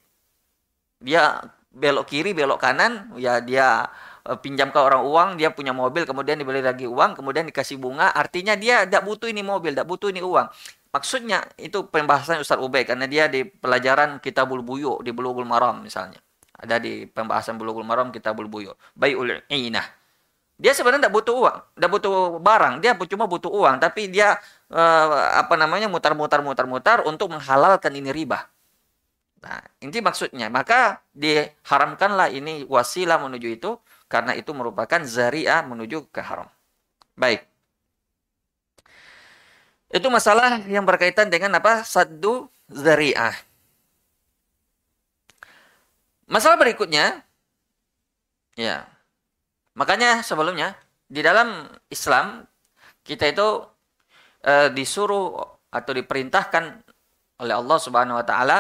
[0.99, 1.39] Dia
[1.71, 3.87] belok kiri, belok kanan, ya dia
[4.21, 8.13] Eh, pinjam ke orang uang, dia punya mobil, kemudian dibeli lagi uang, kemudian dikasih bunga,
[8.13, 10.45] artinya dia tidak butuh ini mobil, tidak butuh ini uang.
[10.93, 16.21] Maksudnya itu pembahasan Ustaz Ubay karena dia di pelajaran Kitabul Buyu di Bulughul Maram misalnya.
[16.53, 18.77] Ada di pembahasan Bulughul Maram Kitabul Buyu.
[18.93, 19.87] Bai'ul Inah.
[20.61, 24.37] Dia sebenarnya tidak butuh uang, tidak butuh barang, dia cuma butuh uang, tapi dia
[24.69, 28.45] uh, apa namanya mutar-mutar mutar-mutar untuk menghalalkan ini riba.
[29.41, 30.53] Nah, ini maksudnya.
[30.53, 33.73] Maka diharamkanlah ini wasilah menuju itu
[34.05, 36.45] karena itu merupakan zari'ah menuju ke haram.
[37.17, 37.41] Baik.
[39.89, 41.81] Itu masalah yang berkaitan dengan apa?
[41.81, 43.33] Saddu zari'ah.
[46.29, 47.25] Masalah berikutnya,
[48.55, 48.87] ya,
[49.77, 50.75] makanya sebelumnya
[51.07, 52.45] di dalam Islam
[53.01, 53.47] kita itu
[54.43, 55.39] e, disuruh
[55.71, 56.63] atau diperintahkan
[57.41, 58.59] oleh Allah Subhanahu Wa Taala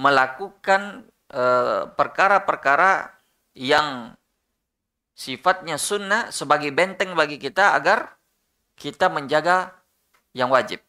[0.00, 3.12] melakukan eh, perkara-perkara
[3.52, 4.16] yang
[5.12, 8.16] sifatnya sunnah sebagai benteng bagi kita agar
[8.80, 9.76] kita menjaga
[10.32, 10.80] yang wajib.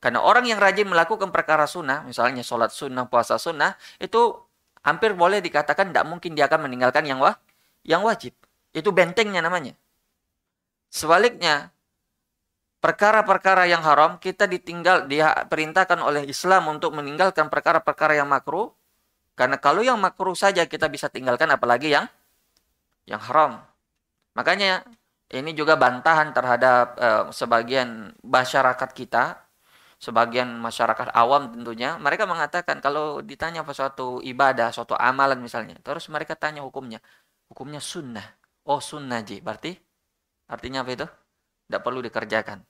[0.00, 4.32] Karena orang yang rajin melakukan perkara sunnah, misalnya sholat sunnah, puasa sunnah, itu
[4.80, 7.36] hampir boleh dikatakan tidak mungkin dia akan meninggalkan yang wah,
[7.84, 8.32] yang wajib.
[8.76, 9.72] Itu bentengnya namanya.
[10.92, 11.72] Sebaliknya,
[12.84, 18.70] perkara-perkara yang haram kita ditinggal dia perintahkan oleh Islam untuk meninggalkan perkara-perkara yang makruh
[19.32, 22.06] karena kalau yang makruh saja kita bisa tinggalkan apalagi yang
[23.08, 23.64] yang haram.
[24.36, 24.84] Makanya
[25.32, 29.40] ini juga bantahan terhadap uh, sebagian masyarakat kita,
[29.98, 36.06] sebagian masyarakat awam tentunya, mereka mengatakan kalau ditanya apa suatu ibadah, suatu amalan misalnya, terus
[36.12, 37.02] mereka tanya hukumnya.
[37.50, 38.35] Hukumnya sunnah.
[38.66, 39.78] Oh sunnah ji, berarti
[40.50, 41.06] artinya apa itu?
[41.66, 42.62] Tidak perlu dikerjakan.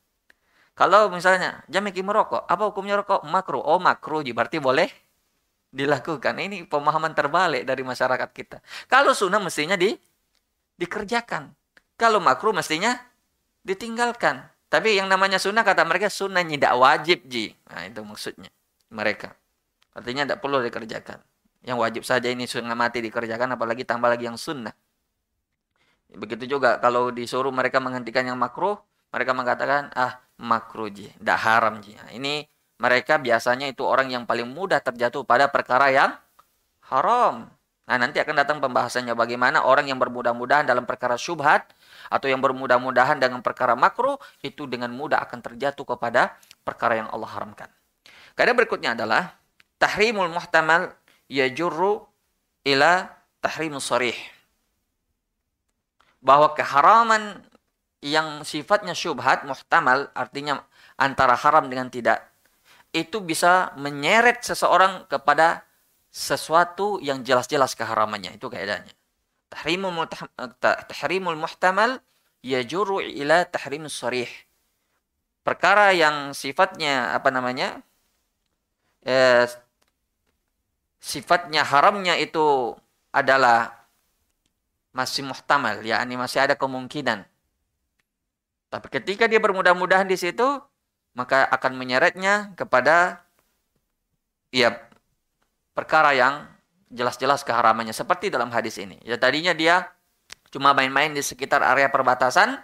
[0.76, 3.24] Kalau misalnya jamiki merokok, apa hukumnya rokok?
[3.24, 3.64] Makruh.
[3.64, 4.92] Oh makruh, ji, berarti boleh
[5.72, 6.36] dilakukan.
[6.36, 8.60] Ini pemahaman terbalik dari masyarakat kita.
[8.88, 9.96] Kalau sunnah mestinya di
[10.76, 11.52] dikerjakan.
[11.96, 12.92] Kalau makruh mestinya
[13.64, 14.44] ditinggalkan.
[14.68, 17.56] Tapi yang namanya sunnah kata mereka sunnah tidak wajib ji.
[17.72, 18.52] Nah itu maksudnya
[18.92, 19.32] mereka.
[19.96, 21.24] Artinya tidak perlu dikerjakan.
[21.64, 24.76] Yang wajib saja ini sunnah mati dikerjakan apalagi tambah lagi yang sunnah.
[26.14, 28.78] Begitu juga kalau disuruh mereka menghentikan yang makruh,
[29.10, 31.96] mereka mengatakan ah makruh ji, tidak haram ji.
[31.98, 36.12] Nah, ini mereka biasanya itu orang yang paling mudah terjatuh pada perkara yang
[36.92, 37.48] haram.
[37.86, 41.70] Nah, nanti akan datang pembahasannya bagaimana orang yang bermudah-mudahan dalam perkara syubhat
[42.10, 46.34] atau yang bermudah-mudahan dengan perkara makruh itu dengan mudah akan terjatuh kepada
[46.66, 47.70] perkara yang Allah haramkan.
[48.34, 49.38] Kaidah berikutnya adalah
[49.78, 50.92] tahrimul muhtamal
[51.30, 52.02] yajurru
[52.66, 53.06] ila
[53.38, 54.18] tahrimus sarih.
[56.26, 57.46] Bahwa keharaman
[58.02, 60.66] yang sifatnya syubhat muhtamal artinya
[60.98, 62.26] antara haram dengan tidak
[62.90, 65.62] itu bisa menyeret seseorang kepada
[66.10, 68.34] sesuatu yang jelas-jelas keharamannya.
[68.34, 68.90] Itu kaidahnya
[69.50, 70.04] tahrimul
[70.60, 72.02] tahrimul muhtamal
[72.42, 74.28] yajuru ila tahrim sarih.
[75.46, 77.78] Perkara yang sifatnya apa namanya
[79.06, 79.46] eh,
[80.98, 82.74] sifatnya haramnya itu
[83.14, 83.85] adalah
[84.96, 87.28] masih muhtamal ya ini masih ada kemungkinan
[88.72, 90.44] tapi ketika dia bermudah-mudahan di situ
[91.16, 93.24] maka akan menyeretnya kepada
[94.52, 94.76] ya
[95.72, 96.48] perkara yang
[96.92, 99.00] jelas-jelas keharamannya seperti dalam hadis ini.
[99.02, 99.90] Ya tadinya dia
[100.52, 102.56] cuma main-main di sekitar area perbatasan,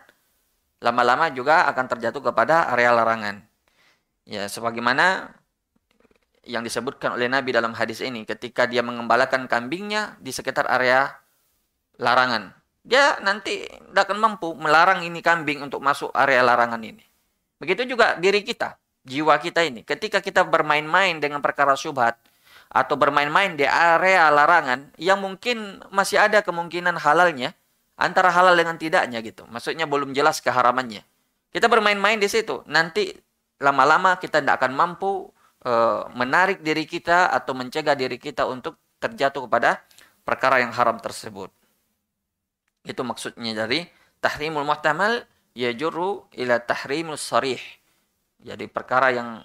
[0.84, 3.42] lama-lama juga akan terjatuh kepada area larangan.
[4.28, 5.34] Ya sebagaimana
[6.46, 11.21] yang disebutkan oleh Nabi dalam hadis ini ketika dia mengembalakan kambingnya di sekitar area
[12.02, 12.50] larangan.
[12.82, 17.06] Dia nanti tidak akan mampu melarang ini kambing untuk masuk area larangan ini.
[17.62, 18.74] Begitu juga diri kita,
[19.06, 19.86] jiwa kita ini.
[19.86, 22.18] Ketika kita bermain-main dengan perkara syubhat,
[22.72, 27.52] atau bermain-main di area larangan yang mungkin masih ada kemungkinan halalnya
[28.00, 29.44] antara halal dengan tidaknya gitu.
[29.44, 31.04] Maksudnya belum jelas keharamannya.
[31.52, 32.64] Kita bermain-main di situ.
[32.64, 33.12] Nanti
[33.60, 35.28] lama-lama kita tidak akan mampu
[35.60, 35.72] e,
[36.16, 39.84] menarik diri kita atau mencegah diri kita untuk terjatuh kepada
[40.24, 41.52] perkara yang haram tersebut.
[42.82, 43.86] Itu maksudnya dari
[44.18, 45.22] tahrimul muhtamal
[45.54, 47.60] yajuru ila tahrimul sarih.
[48.42, 49.42] Jadi perkara yang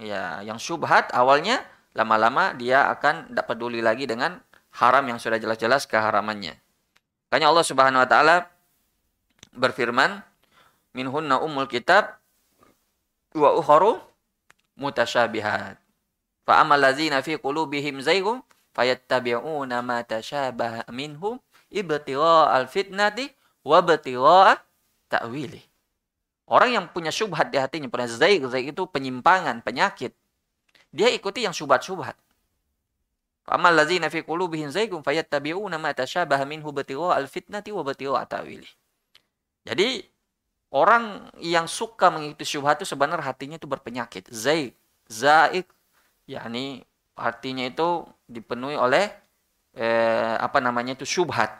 [0.00, 1.60] ya yang syubhat awalnya
[1.92, 4.40] lama-lama dia akan tidak peduli lagi dengan
[4.72, 6.56] haram yang sudah jelas-jelas keharamannya.
[7.28, 8.36] Kanya Allah Subhanahu wa taala
[9.52, 10.24] berfirman,
[10.96, 12.16] "Minhunna ummul kitab
[13.36, 14.00] wa ukharu
[14.80, 15.76] mutasyabihat."
[16.48, 18.40] Fa amal ladzina fi qulubihim zaygun
[18.72, 21.36] fayattabi'una ma tashabaha minhum
[21.72, 23.32] ibtigha al-fitnati
[23.64, 24.60] wa ibtigha
[25.08, 25.64] ta'wili.
[26.46, 30.12] Orang yang punya syubhat di hatinya, punya zaig, zaig itu penyimpangan, penyakit
[30.92, 32.14] dia ikuti yang syubhat-syubhat.
[33.48, 38.68] Amal ladzina fi qulubihim zaygun fayattabi'una ma tashabaha minhu batigha al-fitnati wa batigha ta'wili.
[39.66, 40.04] Jadi
[40.70, 44.30] orang yang suka mengikuti syubhat itu sebenarnya hatinya itu berpenyakit.
[44.30, 44.76] Zaid,
[45.08, 45.66] zaik,
[46.28, 46.84] yakni
[47.18, 49.10] artinya itu dipenuhi oleh
[49.74, 51.50] eh, apa namanya itu syubhat.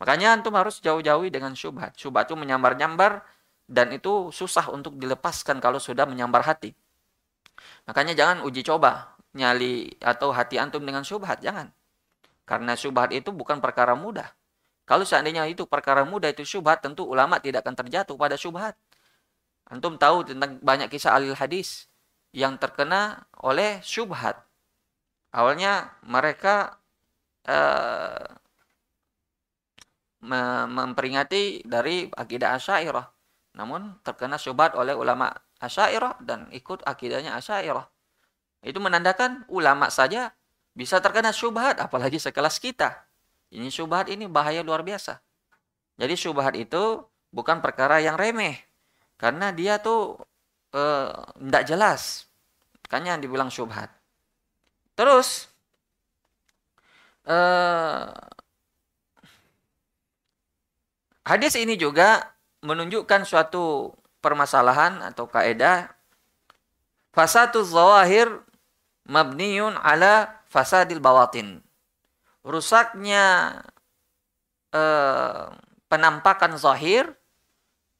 [0.00, 1.92] Makanya antum harus jauh-jauhi dengan syubhat.
[2.00, 3.20] Syubhat itu menyambar-nyambar
[3.68, 6.72] dan itu susah untuk dilepaskan kalau sudah menyambar hati.
[7.84, 11.68] Makanya jangan uji coba nyali atau hati antum dengan syubhat, jangan.
[12.48, 14.26] Karena syubhat itu bukan perkara mudah.
[14.88, 18.74] Kalau seandainya itu perkara mudah itu syubhat, tentu ulama tidak akan terjatuh pada syubhat.
[19.70, 21.86] Antum tahu tentang banyak kisah alil hadis
[22.34, 24.42] yang terkena oleh syubhat.
[25.30, 26.74] Awalnya mereka
[27.46, 28.39] uh,
[30.20, 33.06] memperingati dari akidah asyairah.
[33.56, 37.84] Namun terkena syubhat oleh ulama Asyairah dan ikut akidahnya Asyairah.
[38.64, 40.32] Itu menandakan ulama saja
[40.72, 43.04] bisa terkena syubhat, apalagi sekelas kita.
[43.52, 45.20] Ini syubhat ini bahaya luar biasa.
[46.00, 48.56] Jadi syubhat itu bukan perkara yang remeh.
[49.20, 50.16] Karena dia tuh
[51.36, 52.24] tidak jelas.
[52.88, 53.92] Makanya dibilang syubhat.
[54.96, 55.52] Terus
[57.28, 58.08] eh,
[61.30, 62.34] hadis ini juga
[62.66, 65.86] menunjukkan suatu permasalahan atau kaidah
[67.14, 68.26] fasatu zawahir
[69.06, 71.62] mabniun ala fasadil bawatin.
[72.42, 73.54] Rusaknya
[74.74, 75.46] eh,
[75.86, 77.14] penampakan zahir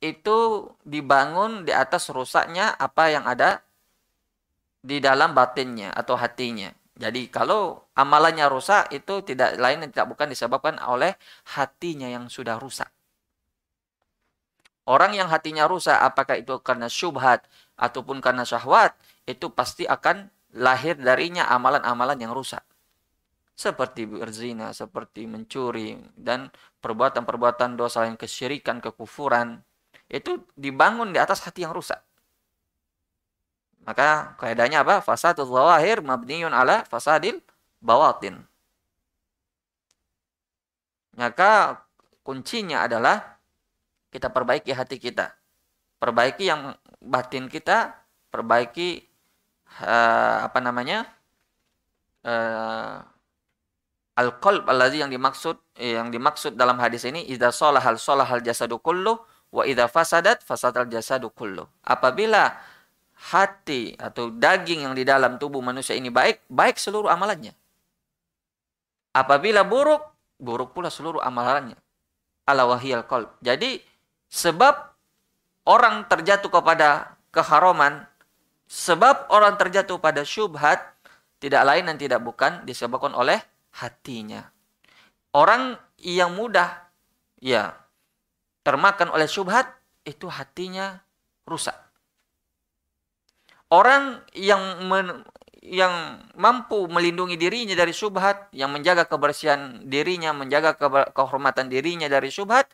[0.00, 3.60] itu dibangun di atas rusaknya apa yang ada
[4.80, 6.72] di dalam batinnya atau hatinya.
[6.96, 11.16] Jadi kalau amalannya rusak itu tidak lain dan tidak bukan disebabkan oleh
[11.56, 12.88] hatinya yang sudah rusak.
[14.88, 17.44] Orang yang hatinya rusak apakah itu karena syubhat
[17.76, 18.96] ataupun karena syahwat
[19.28, 22.64] itu pasti akan lahir darinya amalan-amalan yang rusak.
[23.54, 26.48] Seperti berzina, seperti mencuri dan
[26.80, 29.60] perbuatan-perbuatan dosa yang kesyirikan, kekufuran
[30.08, 32.00] itu dibangun di atas hati yang rusak.
[33.84, 35.04] Maka kaidahnya apa?
[35.04, 37.40] Fasadul zawahir mabniun ala fasadil
[37.84, 38.40] bawatin.
[41.16, 41.84] Maka
[42.24, 43.39] kuncinya adalah
[44.10, 45.32] kita perbaiki hati kita.
[46.02, 47.94] Perbaiki yang batin kita,
[48.30, 49.02] perbaiki
[49.82, 51.06] uh, apa namanya?
[52.20, 53.00] Uh,
[54.20, 59.16] al-qalb alladzi yang dimaksud yang dimaksud dalam hadis ini idza salahal salahal jasadu kullu
[59.50, 61.66] Wa idza fasadat fasadal jasadu kullu.
[61.82, 62.54] Apabila
[63.34, 67.52] hati atau daging yang di dalam tubuh manusia ini baik, baik seluruh amalannya.
[69.10, 70.06] Apabila buruk,
[70.38, 71.74] buruk pula seluruh amalannya.
[72.46, 73.34] Ala wahiyal qalb.
[73.42, 73.82] Jadi
[74.30, 74.94] sebab
[75.66, 78.06] orang terjatuh kepada keharaman,
[78.70, 80.80] sebab orang terjatuh pada syubhat,
[81.42, 83.42] tidak lain dan tidak bukan disebabkan oleh
[83.74, 84.46] hatinya.
[85.34, 86.90] Orang yang mudah
[87.42, 87.74] ya
[88.62, 89.66] termakan oleh syubhat,
[90.06, 91.02] itu hatinya
[91.44, 91.76] rusak.
[93.70, 95.22] Orang yang men,
[95.62, 102.32] yang mampu melindungi dirinya dari syubhat, yang menjaga kebersihan dirinya, menjaga ke, kehormatan dirinya dari
[102.32, 102.66] syubhat,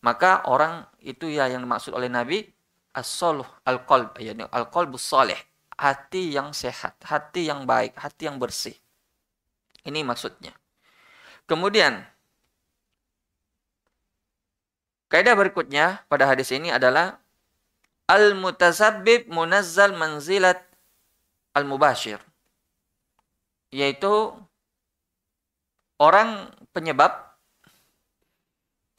[0.00, 2.44] maka orang itu ya yang dimaksud oleh Nabi
[2.96, 5.36] as-soluh al-qalb, yakni al-qalbus salih,
[5.76, 8.74] hati yang sehat, hati yang baik, hati yang bersih.
[9.84, 10.52] Ini maksudnya.
[11.48, 12.04] Kemudian
[15.10, 17.18] Kaidah berikutnya pada hadis ini adalah
[18.06, 20.62] al-mutasabbib munazzal manzilat
[21.50, 22.22] al-mubashir.
[23.74, 24.30] Yaitu
[25.98, 27.29] orang penyebab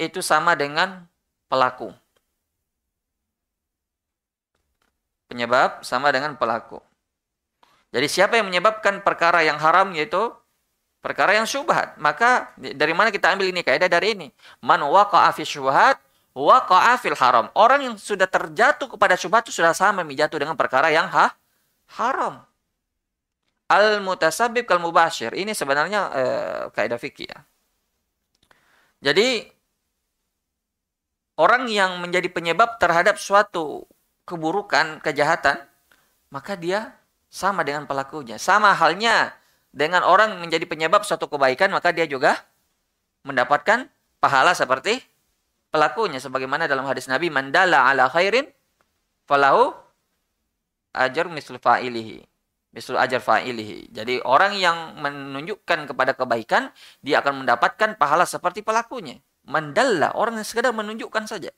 [0.01, 1.05] itu sama dengan
[1.45, 1.93] pelaku.
[5.29, 6.81] Penyebab sama dengan pelaku.
[7.93, 10.33] Jadi siapa yang menyebabkan perkara yang haram yaitu
[11.05, 11.95] perkara yang syubhat.
[12.01, 14.27] Maka dari mana kita ambil ini kaidah dari ini?
[14.65, 16.01] Man waqa'a fi syubhat
[16.33, 17.53] waqa'a fil haram.
[17.53, 21.35] Orang yang sudah terjatuh kepada syubhat itu sudah sama menjatuh dengan perkara yang ha
[21.99, 22.41] haram.
[23.71, 25.31] Al mutasabib kal mubashir.
[25.31, 27.39] Ini sebenarnya eh, kaidah fikih ya.
[29.01, 29.47] Jadi
[31.41, 33.89] orang yang menjadi penyebab terhadap suatu
[34.29, 35.57] keburukan, kejahatan,
[36.29, 36.93] maka dia
[37.33, 38.37] sama dengan pelakunya.
[38.37, 39.33] Sama halnya
[39.73, 42.37] dengan orang menjadi penyebab suatu kebaikan, maka dia juga
[43.25, 43.89] mendapatkan
[44.21, 45.01] pahala seperti
[45.73, 46.21] pelakunya.
[46.21, 48.45] Sebagaimana dalam hadis Nabi, mandala ala khairin
[49.25, 49.73] falahu
[50.93, 52.21] ajar mislu fa'ilihi.
[52.71, 53.91] Mislu ajar fa'ilihi.
[53.91, 56.71] Jadi orang yang menunjukkan kepada kebaikan,
[57.03, 59.19] dia akan mendapatkan pahala seperti pelakunya.
[59.47, 61.49] Mandalla, orang yang sekedar menunjukkan saja.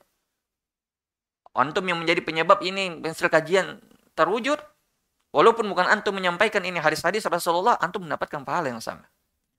[1.54, 3.78] Antum yang menjadi penyebab ini pensil kajian
[4.18, 4.58] terwujud,
[5.34, 9.10] Walaupun bukan antum menyampaikan ini hadis-hadis Rasulullah, antum mendapatkan pahala yang sama.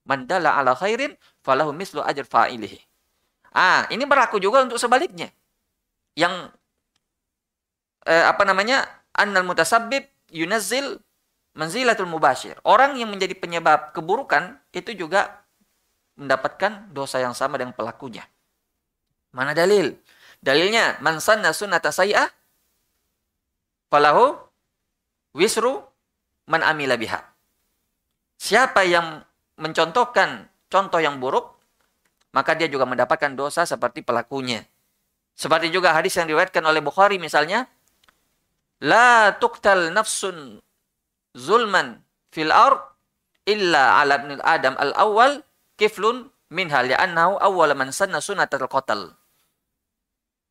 [0.06, 2.78] Mandala ala khairin falahu mislu ajr fa'ilihi.
[3.50, 5.34] Ah, ini berlaku juga untuk sebaliknya.
[6.14, 6.54] Yang
[8.06, 8.86] eh, apa namanya?
[9.18, 11.02] Annal mutasabbib yunazzil
[11.58, 12.54] manzilatul mubashir.
[12.62, 15.42] Orang yang menjadi penyebab keburukan itu juga
[16.14, 18.22] mendapatkan dosa yang sama dengan pelakunya.
[19.34, 19.98] Mana dalil?
[20.38, 22.28] Dalilnya man sanna sunnata sayyi'ah
[23.90, 24.36] falahu
[25.34, 25.82] wisru
[26.46, 27.20] man amila biha.
[28.38, 29.24] Siapa yang
[29.58, 31.54] mencontohkan contoh yang buruk,
[32.34, 34.62] maka dia juga mendapatkan dosa seperti pelakunya.
[35.34, 37.66] Seperti juga hadis yang diriwayatkan oleh Bukhari misalnya,
[38.82, 40.62] la tuqtal nafsun
[41.34, 41.98] zulman
[42.30, 42.78] fil ard
[43.46, 44.92] illa ala ibn adam al
[45.76, 49.14] kiflun minha li'annahu awwal man sanna sunnatal qatl.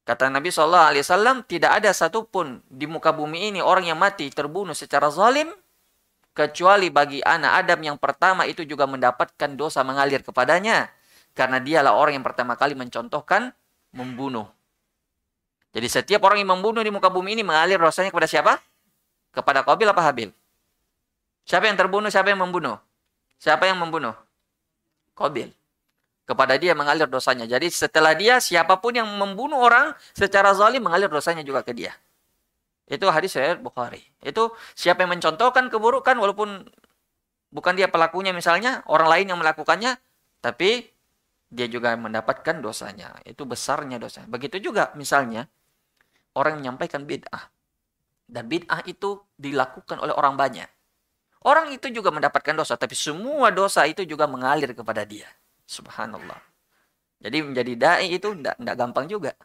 [0.03, 4.27] Kata Nabi Shallallahu Alaihi Wasallam, tidak ada satupun di muka bumi ini orang yang mati
[4.27, 5.47] terbunuh secara zalim
[6.35, 10.91] kecuali bagi anak Adam yang pertama itu juga mendapatkan dosa mengalir kepadanya
[11.31, 13.55] karena dialah orang yang pertama kali mencontohkan
[13.95, 14.49] membunuh.
[15.73, 18.59] Jadi setiap orang yang membunuh di muka bumi ini mengalir dosanya kepada siapa?
[19.33, 20.29] Kepada Qabil apa Habil?
[21.47, 22.77] Siapa yang terbunuh, siapa yang membunuh?
[23.41, 24.13] Siapa yang membunuh?
[25.13, 25.49] Qabil.
[26.23, 27.43] Kepada dia mengalir dosanya.
[27.43, 31.91] Jadi setelah dia, siapa pun yang membunuh orang secara zalim mengalir dosanya juga ke dia.
[32.87, 34.03] Itu hadis riwayat Bukhari.
[34.23, 36.63] Itu siapa yang mencontohkan keburukan walaupun
[37.51, 39.99] bukan dia pelakunya misalnya, orang lain yang melakukannya,
[40.39, 40.87] tapi
[41.53, 43.13] dia juga mendapatkan dosanya.
[43.27, 44.25] Itu besarnya dosa.
[44.25, 45.45] Begitu juga misalnya
[46.33, 47.45] orang menyampaikan bid'ah.
[48.25, 50.65] Dan bid'ah itu dilakukan oleh orang banyak.
[51.43, 55.27] Orang itu juga mendapatkan dosa, tapi semua dosa itu juga mengalir kepada dia.
[55.67, 56.39] Subhanallah.
[57.19, 59.35] Jadi menjadi dai itu tidak gampang juga.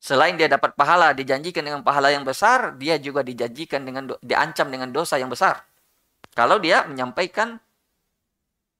[0.00, 4.88] Selain dia dapat pahala, dijanjikan dengan pahala yang besar, dia juga dijanjikan dengan diancam dengan
[4.88, 5.60] dosa yang besar.
[6.32, 7.60] Kalau dia menyampaikan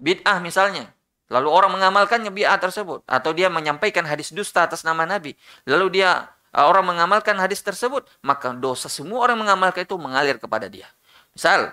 [0.01, 0.89] bid'ah misalnya,
[1.29, 5.37] lalu orang mengamalkannya bid'ah tersebut, atau dia menyampaikan hadis dusta atas nama Nabi,
[5.69, 10.73] lalu dia uh, orang mengamalkan hadis tersebut, maka dosa semua orang mengamalkan itu mengalir kepada
[10.73, 10.89] dia.
[11.37, 11.69] Misal,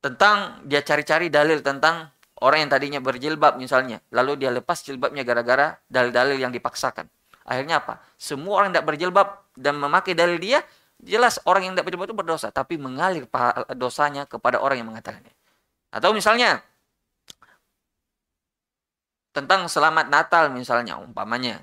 [0.00, 2.08] tentang dia cari-cari dalil tentang
[2.40, 7.06] orang yang tadinya berjilbab misalnya, lalu dia lepas jilbabnya gara-gara dalil-dalil yang dipaksakan.
[7.44, 8.00] Akhirnya apa?
[8.16, 10.64] Semua orang tidak berjilbab dan memakai dalil dia,
[11.00, 13.28] jelas orang yang tidak berjilbab itu berdosa, tapi mengalir
[13.76, 15.32] dosanya kepada orang yang mengatakannya.
[15.92, 16.64] Atau misalnya
[19.30, 21.62] tentang selamat Natal misalnya umpamanya.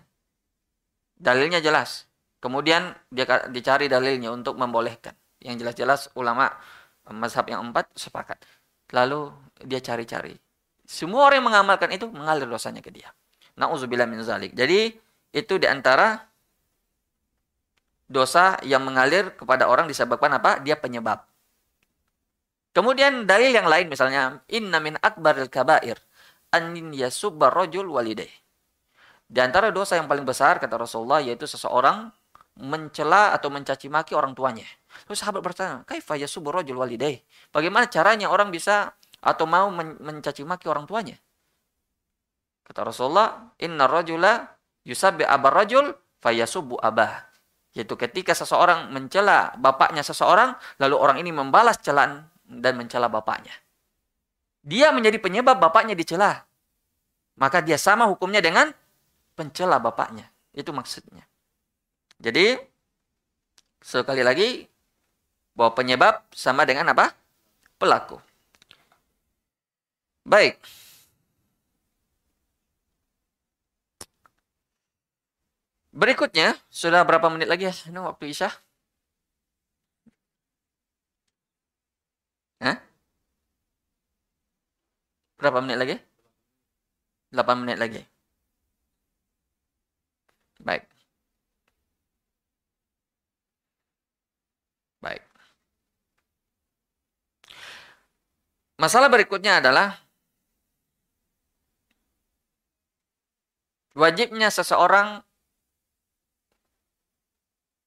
[1.17, 2.05] Dalilnya jelas.
[2.37, 5.17] Kemudian dia dicari dalilnya untuk membolehkan.
[5.41, 6.53] Yang jelas-jelas ulama
[7.11, 8.39] mazhab yang empat sepakat.
[8.95, 9.31] Lalu
[9.63, 10.35] dia cari-cari.
[10.87, 13.11] Semua orang yang mengamalkan itu mengalir dosanya ke dia.
[13.59, 14.55] Nauzubillah min zalik.
[14.55, 14.95] Jadi
[15.35, 16.23] itu di antara
[18.07, 20.63] dosa yang mengalir kepada orang disebabkan apa?
[20.63, 21.27] Dia penyebab.
[22.71, 25.97] Kemudian dalil yang lain misalnya inna min akbaril kabair
[26.53, 28.31] an yasubbar rajul walidayh.
[29.27, 32.07] Di antara dosa yang paling besar kata Rasulullah yaitu seseorang
[32.57, 34.65] mencela atau mencaci maki orang tuanya.
[35.05, 37.21] Terus sahabat bertanya, "Kaifa yasubbu rajul walidayh?"
[37.53, 41.19] Bagaimana caranya orang bisa atau mau men mencaci maki orang tuanya?
[42.65, 44.47] Kata Rasulullah, "Inna rajula
[44.87, 45.93] yusabbi abar rajul
[46.23, 47.29] fayasubbu abah."
[47.77, 53.53] Yaitu ketika seseorang mencela bapaknya seseorang, lalu orang ini membalas celaan dan mencela bapaknya.
[54.65, 56.43] Dia menjadi penyebab bapaknya dicela.
[57.37, 58.73] Maka dia sama hukumnya dengan
[59.37, 60.25] pencela bapaknya.
[60.51, 61.21] Itu maksudnya.
[62.17, 62.57] Jadi
[63.77, 64.65] sekali lagi
[65.57, 67.17] bahwa penyebab sama dengan apa?
[67.81, 68.21] Pelaku.
[70.21, 70.61] Baik.
[75.97, 77.73] Berikutnya, sudah berapa menit lagi ya?
[77.89, 78.49] Ini waktu Isya.
[82.61, 82.77] Hah?
[85.41, 85.95] Berapa menit lagi?
[87.33, 88.01] 8 menit lagi.
[90.61, 90.96] Baik.
[98.77, 99.97] Masalah berikutnya adalah
[103.97, 105.25] wajibnya seseorang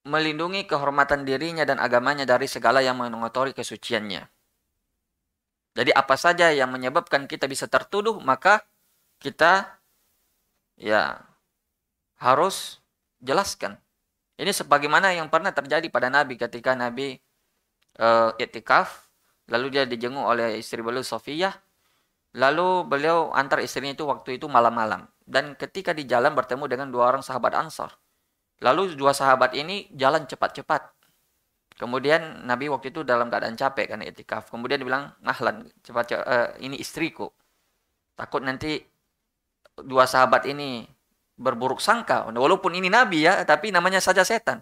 [0.02, 4.26] melindungi kehormatan dirinya dan agamanya dari segala yang mengotori kesuciannya.
[5.78, 8.66] Jadi apa saja yang menyebabkan kita bisa tertuduh, maka
[9.22, 9.78] kita
[10.74, 11.22] ya
[12.18, 12.82] harus
[13.22, 13.78] jelaskan.
[14.40, 17.20] Ini sebagaimana yang pernah terjadi pada Nabi ketika Nabi
[18.00, 19.09] uh, itikaf
[19.50, 21.52] Lalu dia dijenguk oleh istri beliau Sofiyah.
[22.38, 25.10] Lalu beliau antar istrinya itu waktu itu malam-malam.
[25.26, 27.90] Dan ketika di jalan bertemu dengan dua orang sahabat Ansar.
[28.62, 30.94] Lalu dua sahabat ini jalan cepat-cepat.
[31.74, 34.52] Kemudian Nabi waktu itu dalam keadaan capek karena itikaf.
[34.52, 37.26] Kemudian dia bilang, "Ahlan, cepat, cepat uh, ini istriku.
[38.14, 38.78] Takut nanti
[39.80, 40.84] dua sahabat ini
[41.40, 42.28] berburuk sangka.
[42.28, 44.60] Walaupun ini Nabi ya, tapi namanya saja setan.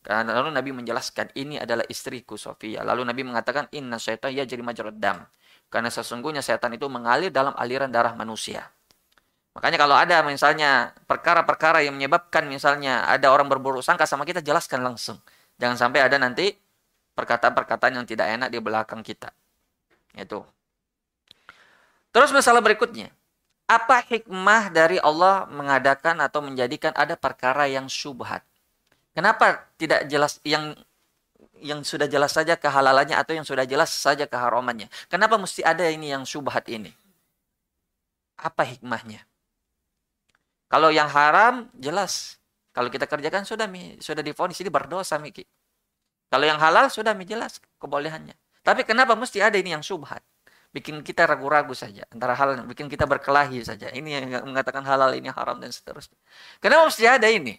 [0.00, 2.80] Karena lalu Nabi menjelaskan ini adalah istriku Sofia.
[2.80, 4.64] Lalu Nabi mengatakan inna syaitan ya jadi
[4.96, 5.28] dam.
[5.70, 8.66] Karena sesungguhnya setan itu mengalir dalam aliran darah manusia.
[9.54, 14.82] Makanya kalau ada misalnya perkara-perkara yang menyebabkan misalnya ada orang berburuk sangka sama kita jelaskan
[14.82, 15.20] langsung.
[15.60, 16.54] Jangan sampai ada nanti
[17.14, 19.30] perkataan-perkataan yang tidak enak di belakang kita.
[20.16, 20.42] Itu.
[22.10, 23.12] Terus masalah berikutnya.
[23.70, 28.42] Apa hikmah dari Allah mengadakan atau menjadikan ada perkara yang syubhat?
[29.10, 30.74] Kenapa tidak jelas yang
[31.60, 34.88] yang sudah jelas saja kehalalannya atau yang sudah jelas saja keharamannya?
[35.12, 36.90] Kenapa mesti ada ini yang syubhat ini?
[38.40, 39.20] Apa hikmahnya?
[40.70, 42.38] Kalau yang haram jelas.
[42.70, 45.42] Kalau kita kerjakan sudah mi, sudah difonis ini berdosa Miki.
[46.30, 48.38] Kalau yang halal sudah mi jelas kebolehannya.
[48.62, 50.22] Tapi kenapa mesti ada ini yang syubhat?
[50.70, 53.90] Bikin kita ragu-ragu saja antara hal bikin kita berkelahi saja.
[53.90, 56.14] Ini yang mengatakan halal ini haram dan seterusnya.
[56.62, 57.58] Kenapa mesti ada ini?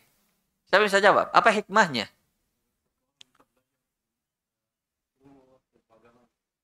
[0.72, 1.28] Siapa bisa jawab?
[1.36, 2.08] Apa hikmahnya?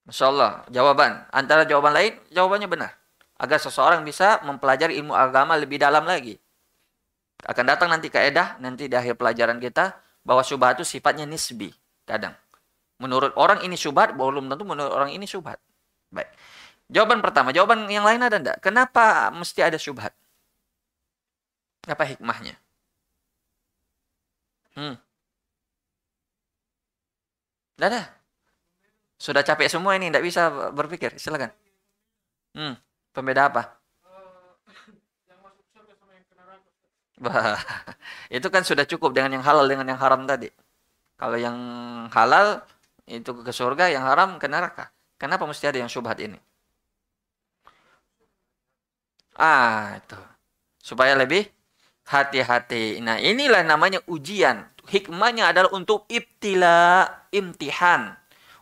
[0.08, 1.28] Masya Allah, jawaban.
[1.36, 2.96] Antara jawaban lain, jawabannya benar.
[3.36, 6.40] Agar seseorang bisa mempelajari ilmu agama lebih dalam lagi.
[7.44, 11.76] Akan datang nanti kaedah, nanti di akhir pelajaran kita, bahwa syubhat itu sifatnya nisbi.
[12.08, 12.32] Kadang.
[13.04, 15.60] Menurut orang ini syubhat, belum tentu menurut orang ini syubhat.
[16.16, 16.32] Baik.
[16.88, 18.64] Jawaban pertama, jawaban yang lain ada enggak?
[18.64, 20.16] Kenapa mesti ada syubhat?
[21.84, 22.56] Apa hikmahnya?
[24.78, 24.96] Hmm.
[27.82, 28.02] Ada.
[29.18, 31.18] Sudah capek semua ini, tidak bisa berpikir.
[31.18, 31.50] Silakan.
[32.54, 32.78] Hmm.
[33.10, 33.78] Pembeda apa?
[37.18, 37.58] Bah,
[38.38, 40.54] itu kan sudah cukup dengan yang halal dengan yang haram tadi.
[41.18, 41.58] Kalau yang
[42.14, 42.62] halal
[43.10, 44.94] itu ke surga, yang haram ke neraka.
[45.18, 46.38] Kenapa mesti ada yang syubhat ini?
[49.38, 50.18] Ah, itu.
[50.82, 51.50] Supaya lebih
[52.08, 53.04] hati-hati.
[53.04, 54.68] Nah, inilah namanya ujian.
[54.88, 57.04] Hikmahnya adalah untuk ibtila,
[57.36, 58.16] imtihan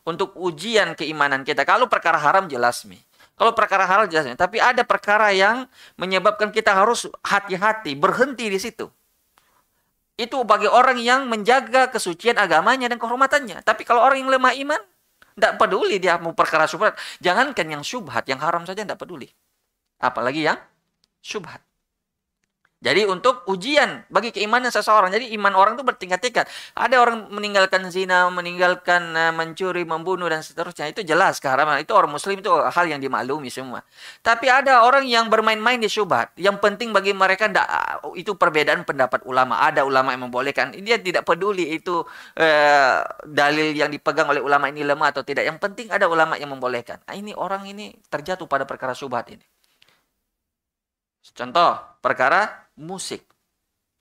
[0.06, 1.66] untuk ujian keimanan kita.
[1.66, 2.98] Kalau perkara haram jelas mi.
[3.36, 5.68] Kalau perkara halal jelas, tapi ada perkara yang
[6.00, 8.88] menyebabkan kita harus hati-hati, berhenti di situ.
[10.16, 13.60] Itu bagi orang yang menjaga kesucian agamanya dan kehormatannya.
[13.60, 14.82] Tapi kalau orang yang lemah iman,
[15.36, 16.96] tidak peduli dia mau perkara syubhat.
[17.20, 19.28] Jangankan yang syubhat, yang haram saja tidak peduli.
[20.00, 20.56] Apalagi yang
[21.20, 21.60] syubhat.
[22.84, 25.10] Jadi untuk ujian bagi keimanan seseorang.
[25.10, 26.46] Jadi iman orang itu bertingkat-tingkat.
[26.76, 30.92] Ada orang meninggalkan zina, meninggalkan uh, mencuri, membunuh dan seterusnya.
[30.92, 31.82] Itu jelas keharaman.
[31.82, 33.82] Itu orang muslim itu hal yang dimaklumi semua.
[34.22, 36.36] Tapi ada orang yang bermain-main di syubhat.
[36.38, 37.68] Yang penting bagi mereka enggak,
[38.20, 39.66] itu perbedaan pendapat ulama.
[39.66, 40.76] Ada ulama yang membolehkan.
[40.76, 42.04] Dia tidak peduli itu
[42.38, 45.48] uh, dalil yang dipegang oleh ulama ini lemah atau tidak.
[45.48, 47.02] Yang penting ada ulama yang membolehkan.
[47.08, 49.55] Nah, ini orang ini terjatuh pada perkara syubhat ini.
[51.34, 53.26] Contoh, perkara musik.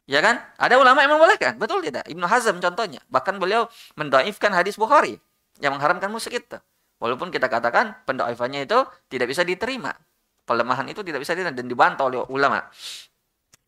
[0.05, 0.37] Ya kan?
[0.61, 2.05] Ada ulama yang membolehkan, betul tidak?
[2.05, 3.01] Ibnu Hazm contohnya.
[3.09, 3.65] Bahkan beliau
[3.97, 5.17] mendaifkan hadis Bukhari
[5.65, 6.59] yang mengharamkan musik itu.
[7.01, 9.97] Walaupun kita katakan pendaifannya itu tidak bisa diterima.
[10.45, 12.69] Pelemahan itu tidak bisa diterima dan dibantah oleh ulama.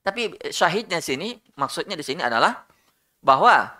[0.05, 2.69] Tapi syahidnya sini, maksudnya di sini adalah
[3.25, 3.73] bahwa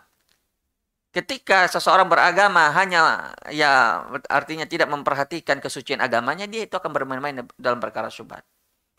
[1.13, 7.79] ketika seseorang beragama hanya ya artinya tidak memperhatikan kesucian agamanya, dia itu akan bermain-main dalam
[7.79, 8.43] perkara syubhat.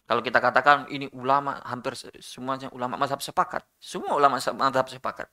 [0.08, 1.92] Kalau kita katakan ini ulama hampir
[2.24, 3.68] semuanya ulama mazhab sepakat.
[3.76, 5.28] Semua ulama mazhab sepakat.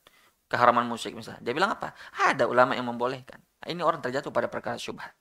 [0.51, 1.39] Keharaman musik misalnya.
[1.47, 1.95] Dia bilang apa?
[2.19, 3.39] Ada ulama yang membolehkan.
[3.63, 5.15] Ini orang terjatuh pada perkara syubhat.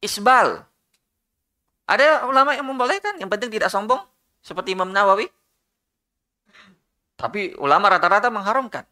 [0.00, 0.64] Isbal.
[1.84, 3.20] Ada ulama yang membolehkan.
[3.20, 4.00] Yang penting tidak sombong.
[4.40, 5.28] Seperti Imam Nawawi.
[7.20, 8.88] Tapi ulama rata-rata mengharamkan.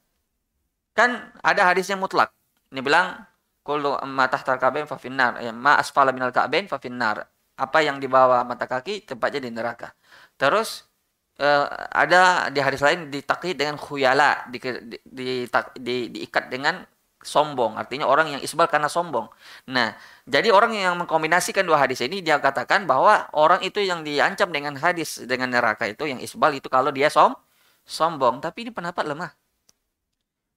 [0.93, 2.28] Kan ada hadis yang mutlak.
[2.68, 3.24] Ini bilang
[3.64, 5.41] kullu ma tahtal ka'bain fa finnar.
[5.41, 7.24] Ya, ma asfala minal ka'bain fa finnar
[7.61, 9.92] apa yang dibawa mata kaki tempatnya di neraka.
[10.40, 10.88] Terus
[11.36, 15.28] uh, ada di hadis lain ditaklid dengan khuyala, di, di, di,
[15.76, 16.80] di, diikat dengan
[17.20, 17.76] sombong.
[17.76, 19.28] Artinya orang yang isbal karena sombong.
[19.68, 19.92] Nah,
[20.24, 24.76] jadi orang yang mengkombinasikan dua hadis ini dia katakan bahwa orang itu yang diancam dengan
[24.80, 27.36] hadis dengan neraka itu yang isbal itu kalau dia som
[27.84, 28.40] sombong.
[28.40, 29.30] Tapi ini pendapat lemah.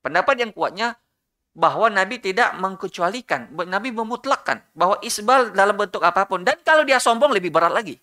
[0.04, 0.95] Pendapat yang kuatnya
[1.54, 6.97] bahwa Nabi tidak mengkecualikan, Nabi memutlakkan bahwa isbal dalam bentuk apa pun dan kalau dia
[6.97, 8.01] sombong lebih berat lagi.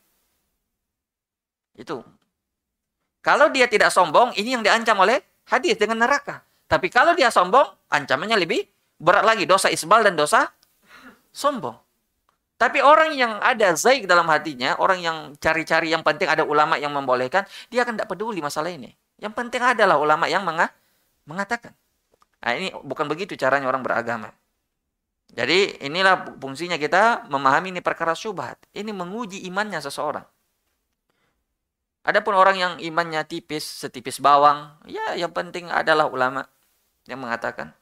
[1.74, 2.02] Itu.
[3.20, 5.20] Kalau dia tidak sombong, ini yang diancam oleh
[5.50, 6.40] hadis dengan neraka.
[6.70, 8.64] Tapi kalau dia sombong, ancamannya lebih
[8.96, 10.48] berat lagi, dosa isbal dan dosa
[11.34, 11.74] sombong.
[12.60, 16.92] Tapi orang yang ada zaik dalam hatinya, orang yang cari-cari yang penting ada ulama yang
[16.92, 18.92] membolehkan, dia akan tidak peduli masalah ini.
[19.16, 20.44] Yang penting adalah ulama yang
[21.24, 21.72] mengatakan.
[22.40, 24.32] Nah, ini bukan begitu caranya orang beragama.
[25.30, 28.58] Jadi inilah fungsinya kita memahami ini perkara syubhat.
[28.74, 30.26] Ini menguji imannya seseorang.
[32.00, 36.48] Adapun orang yang imannya tipis, setipis bawang, ya yang penting adalah ulama
[37.04, 37.76] yang mengatakan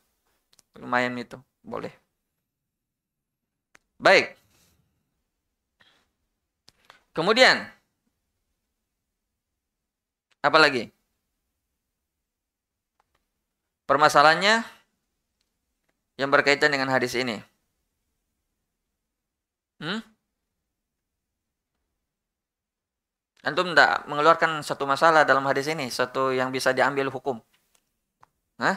[0.74, 1.94] lumayan itu, boleh.
[3.98, 4.34] Baik.
[7.14, 7.66] Kemudian
[10.42, 10.97] apa lagi?
[13.88, 14.68] Permasalahannya
[16.20, 17.40] yang berkaitan dengan hadis ini.
[19.80, 20.04] Hmm?
[23.48, 27.40] Antum tidak mengeluarkan satu masalah dalam hadis ini, satu yang bisa diambil hukum.
[28.60, 28.76] Hah?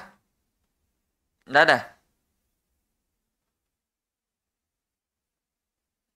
[1.44, 1.92] Tidak ada.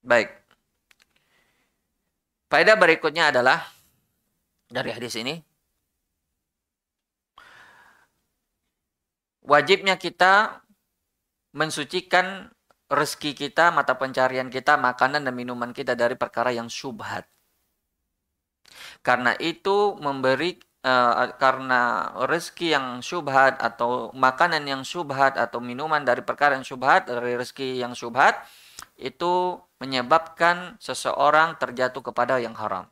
[0.05, 0.29] Baik.
[2.47, 3.65] Faedah berikutnya adalah
[4.71, 5.41] dari hadis ini
[9.45, 10.65] wajibnya kita
[11.55, 12.51] mensucikan
[12.91, 17.25] rezeki kita, mata pencarian kita, makanan dan minuman kita dari perkara yang syubhat.
[19.05, 26.21] Karena itu memberi uh, karena rezeki yang syubhat atau makanan yang syubhat atau minuman dari
[26.21, 28.41] perkara yang syubhat dari rezeki yang syubhat
[28.97, 32.89] itu menyebabkan seseorang terjatuh kepada yang haram.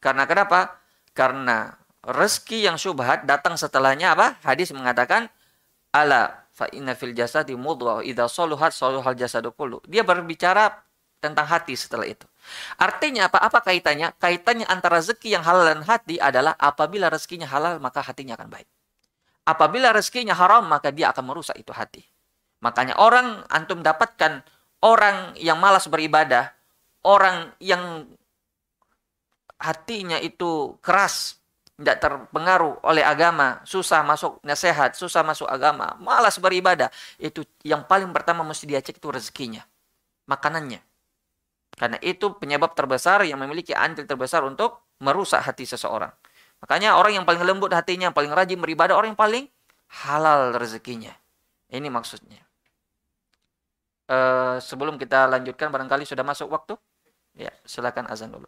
[0.00, 0.80] Karena kenapa?
[1.12, 4.40] Karena rezeki yang syubhat datang setelahnya apa?
[4.40, 5.28] Hadis mengatakan
[5.90, 9.82] ala fa inna fil jasadi mudghah idza saluhat saluhal jasadu kullu.
[9.86, 10.70] Dia berbicara
[11.20, 12.24] tentang hati setelah itu.
[12.80, 13.38] Artinya apa?
[13.40, 14.16] Apa kaitannya?
[14.16, 18.68] Kaitannya antara rezeki yang halal dan hati adalah apabila rezekinya halal maka hatinya akan baik.
[19.44, 22.04] Apabila rezekinya haram maka dia akan merusak itu hati.
[22.60, 24.44] Makanya orang antum dapatkan
[24.84, 26.52] orang yang malas beribadah,
[27.04, 28.08] orang yang
[29.60, 31.39] hatinya itu keras,
[31.80, 38.12] tidak terpengaruh oleh agama, susah masuk nasihat, susah masuk agama, malas beribadah, itu yang paling
[38.12, 39.64] pertama mesti dia cek itu rezekinya,
[40.28, 40.84] makanannya.
[41.72, 46.12] Karena itu penyebab terbesar yang memiliki andil terbesar untuk merusak hati seseorang.
[46.60, 49.48] Makanya orang yang paling lembut hatinya, yang paling rajin beribadah, orang yang paling
[50.04, 51.16] halal rezekinya.
[51.72, 52.44] Ini maksudnya.
[54.04, 56.76] Uh, sebelum kita lanjutkan, barangkali sudah masuk waktu.
[57.32, 58.44] Ya, silakan azan dulu.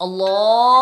[0.00, 0.80] Allah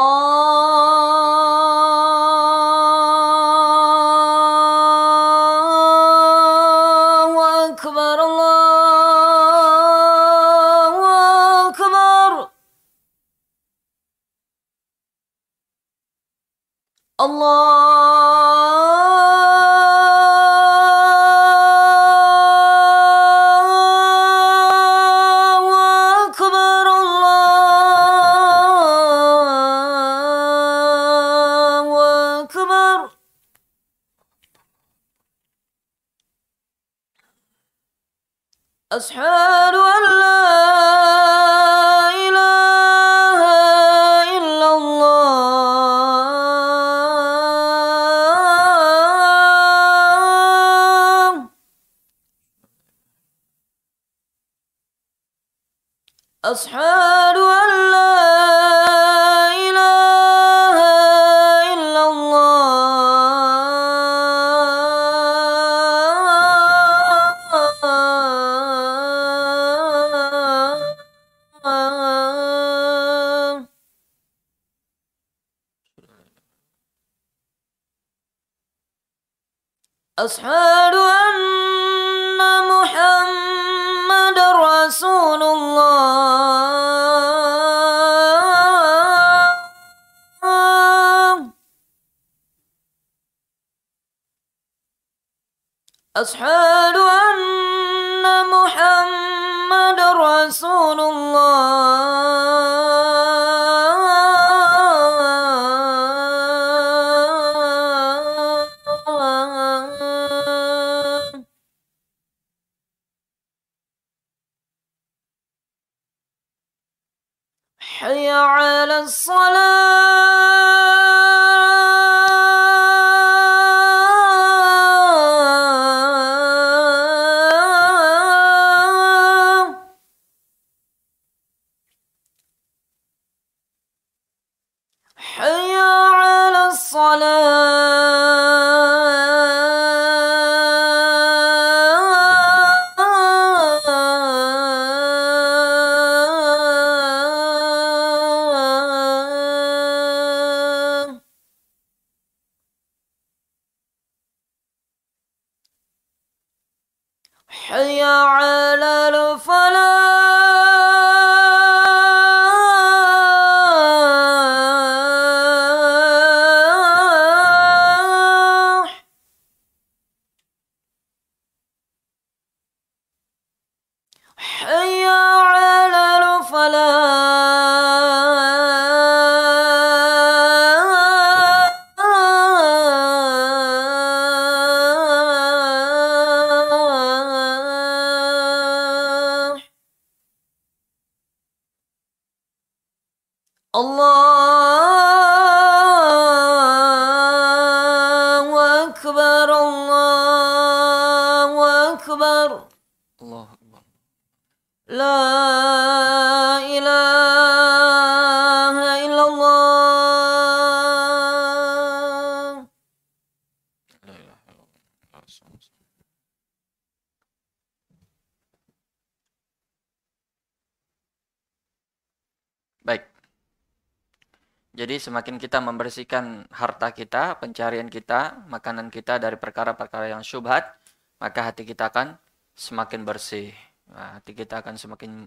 [225.08, 230.68] semakin kita membersihkan harta kita, pencarian kita, makanan kita dari perkara-perkara yang syubhat,
[231.16, 232.20] maka hati kita akan
[232.52, 233.56] semakin bersih.
[233.88, 235.24] Nah, hati kita akan semakin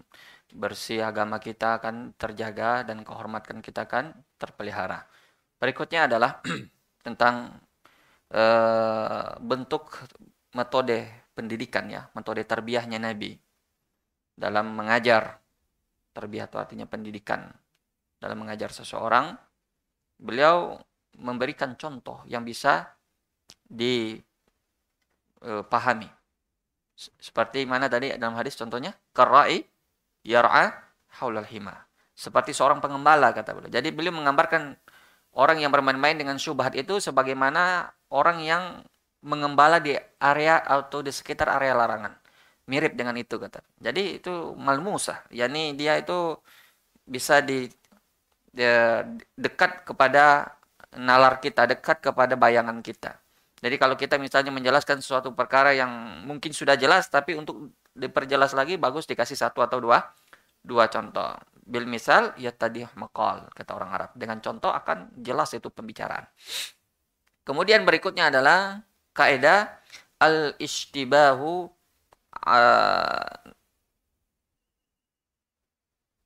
[0.54, 5.02] bersih, agama kita akan terjaga dan kehormatan kita akan terpelihara.
[5.58, 6.38] Berikutnya adalah
[7.06, 7.58] tentang
[8.30, 9.98] uh, bentuk
[10.54, 13.34] metode pendidikan ya, metode terbiahnya Nabi
[14.38, 15.42] dalam mengajar.
[16.12, 17.50] Terbiah itu artinya pendidikan
[18.20, 19.32] dalam mengajar seseorang,
[20.22, 20.78] beliau
[21.18, 22.94] memberikan contoh yang bisa
[23.66, 24.22] dipahami.
[26.96, 28.94] Seperti mana tadi dalam hadis contohnya?
[29.10, 29.66] Karai
[30.22, 30.70] yar'a
[31.18, 31.74] haulal hima.
[32.14, 33.72] Seperti seorang pengembala kata beliau.
[33.74, 34.78] Jadi beliau menggambarkan
[35.34, 38.84] orang yang bermain-main dengan syubhat itu sebagaimana orang yang
[39.26, 42.14] mengembala di area atau di sekitar area larangan.
[42.70, 43.58] Mirip dengan itu kata.
[43.82, 45.26] Jadi itu malmusah.
[45.34, 46.38] Yani dia itu
[47.02, 47.66] bisa di
[49.36, 50.56] dekat kepada
[50.92, 53.16] nalar kita, dekat kepada bayangan kita.
[53.62, 58.74] Jadi kalau kita misalnya menjelaskan sesuatu perkara yang mungkin sudah jelas, tapi untuk diperjelas lagi
[58.74, 60.02] bagus dikasih satu atau dua
[60.60, 61.38] dua contoh.
[61.62, 64.10] Bil misal ya tadi makal kata orang Arab.
[64.18, 66.26] Dengan contoh akan jelas itu pembicaraan.
[67.46, 68.82] Kemudian berikutnya adalah
[69.14, 69.70] kaidah
[70.18, 71.70] al istibahu
[72.42, 73.34] uh,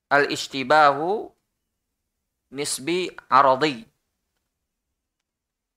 [0.08, 1.35] al istibahu
[2.50, 3.82] nisbi aradi.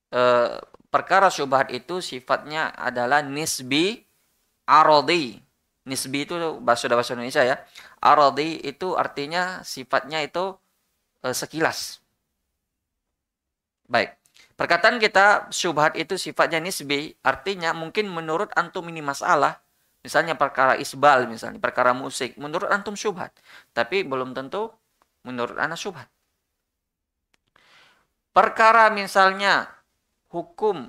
[0.09, 0.21] E,
[0.89, 4.03] perkara syubhat itu sifatnya adalah nisbi
[4.65, 5.37] aradi.
[5.85, 7.55] Nisbi itu bahasa bahasa Indonesia ya.
[8.01, 10.53] Aradi itu artinya sifatnya itu
[11.25, 12.01] e, sekilas.
[13.89, 14.19] Baik.
[14.59, 19.55] Perkataan kita syubhat itu sifatnya nisbi, artinya mungkin menurut antum ini masalah,
[20.03, 23.31] misalnya perkara isbal misalnya, perkara musik, menurut antum syubhat,
[23.71, 24.67] tapi belum tentu
[25.23, 26.11] menurut anak syubhat.
[28.39, 29.67] Perkara misalnya
[30.31, 30.87] hukum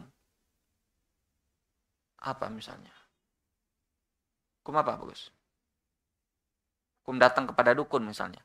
[2.22, 2.94] apa misalnya?
[4.62, 5.34] Hukum apa bagus?
[7.03, 8.38] Hukum datang kepada dukun misalnya.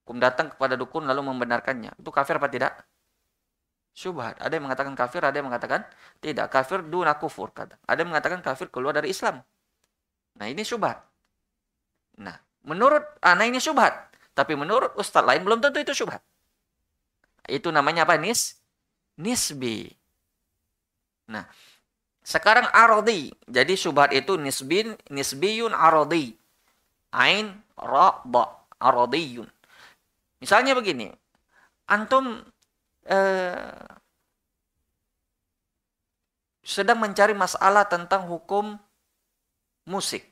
[0.00, 2.00] Hukum datang kepada dukun lalu membenarkannya.
[2.00, 2.72] Itu kafir apa tidak?
[3.92, 4.40] Syubhat.
[4.40, 5.84] Ada yang mengatakan kafir, ada yang mengatakan
[6.24, 6.48] tidak.
[6.48, 7.52] Kafir duna kufur.
[7.52, 7.76] Kata.
[7.84, 9.36] Ada yang mengatakan kafir keluar dari Islam.
[10.40, 10.96] Nah ini syubhat.
[12.24, 14.16] Nah menurut anak ini syubhat.
[14.32, 16.24] Tapi menurut ustadz lain belum tentu itu syubhat.
[17.50, 18.14] Itu namanya apa?
[18.14, 18.56] Nis
[19.18, 19.90] nisbi.
[21.28, 21.44] Nah,
[22.22, 23.34] sekarang arodi.
[23.44, 26.38] Jadi subhat itu nisbin nisbiyun arodi.
[27.10, 28.62] Ain ra ba.
[30.40, 31.12] Misalnya begini.
[31.90, 32.40] Antum
[33.04, 33.84] eh,
[36.64, 38.78] sedang mencari masalah tentang hukum
[39.84, 40.22] musik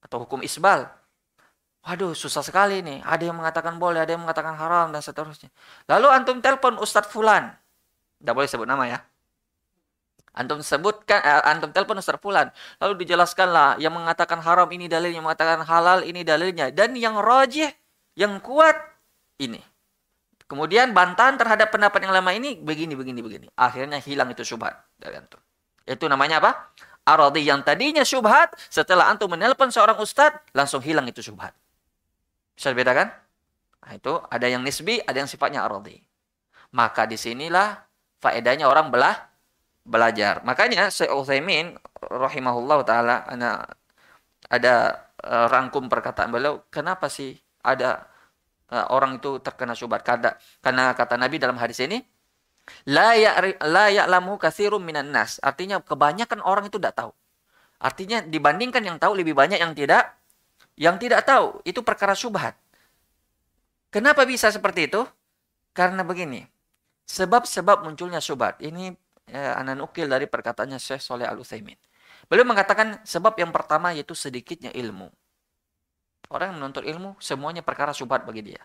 [0.00, 0.86] atau hukum isbal.
[1.82, 3.02] Waduh, susah sekali nih.
[3.02, 5.50] Ada yang mengatakan boleh, ada yang mengatakan haram, dan seterusnya.
[5.90, 7.50] Lalu antum telepon Ustadz Fulan.
[8.22, 9.02] Tidak boleh sebut nama ya.
[10.32, 12.54] Antum sebutkan, eh, antum telepon Ustadz Fulan.
[12.78, 16.70] Lalu dijelaskanlah, yang mengatakan haram ini dalilnya, yang mengatakan halal ini dalilnya.
[16.70, 17.74] Dan yang rojih,
[18.14, 18.78] yang kuat,
[19.42, 19.58] ini.
[20.46, 23.46] Kemudian bantahan terhadap pendapat yang lama ini, begini, begini, begini.
[23.58, 25.40] Akhirnya hilang itu syubhat dari antum.
[25.82, 26.70] Itu namanya apa?
[27.02, 31.50] Aradi yang tadinya syubhat, setelah antum menelpon seorang ustadz, langsung hilang itu syubhat.
[32.56, 33.08] Bisa dibedakan?
[33.82, 35.98] Nah, itu ada yang nisbi, ada yang sifatnya aradi.
[36.72, 37.82] Maka di sinilah
[38.22, 39.16] faedahnya orang belah
[39.82, 40.40] belajar.
[40.46, 43.26] Makanya Syekh Utsaimin rahimahullah taala
[44.46, 44.74] ada
[45.26, 47.34] uh, rangkum perkataan beliau, kenapa sih
[47.66, 48.06] ada
[48.70, 50.06] uh, orang itu terkena syubhat?
[50.06, 51.98] Karena, karena kata Nabi dalam hadis ini,
[52.86, 55.42] la ya la ya'lamu katsirun minan nas.
[55.42, 57.10] Artinya kebanyakan orang itu tidak tahu.
[57.82, 60.14] Artinya dibandingkan yang tahu lebih banyak yang tidak
[60.76, 62.56] yang tidak tahu itu perkara syubhat.
[63.92, 65.04] Kenapa bisa seperti itu?
[65.76, 66.48] Karena begini.
[67.04, 68.60] Sebab-sebab munculnya syubhat.
[68.64, 68.96] Ini
[69.28, 71.76] eh, anak nukil dari perkataannya Syekh Soleh Al-Utsaimin.
[72.30, 75.12] Beliau mengatakan sebab yang pertama yaitu sedikitnya ilmu.
[76.32, 78.62] Orang yang menuntut ilmu semuanya perkara syubhat bagi dia.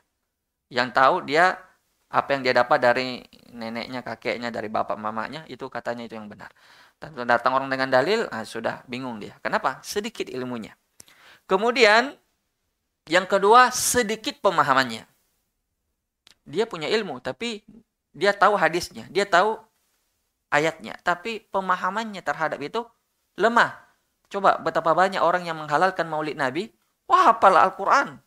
[0.71, 1.59] Yang tahu dia
[2.07, 3.19] apa yang dia dapat dari
[3.51, 6.47] neneknya, kakeknya, dari bapak mamanya itu katanya itu yang benar.
[6.95, 9.35] Dan datang orang dengan dalil, nah, sudah bingung dia.
[9.43, 9.83] Kenapa?
[9.83, 10.71] Sedikit ilmunya.
[11.47, 12.13] Kemudian
[13.07, 15.07] yang kedua sedikit pemahamannya.
[16.47, 17.63] Dia punya ilmu tapi
[18.11, 19.59] dia tahu hadisnya, dia tahu
[20.51, 22.83] ayatnya, tapi pemahamannya terhadap itu
[23.39, 23.75] lemah.
[24.27, 26.67] Coba betapa banyak orang yang menghalalkan maulid Nabi,
[27.07, 28.19] wah hafal Al-Qur'an,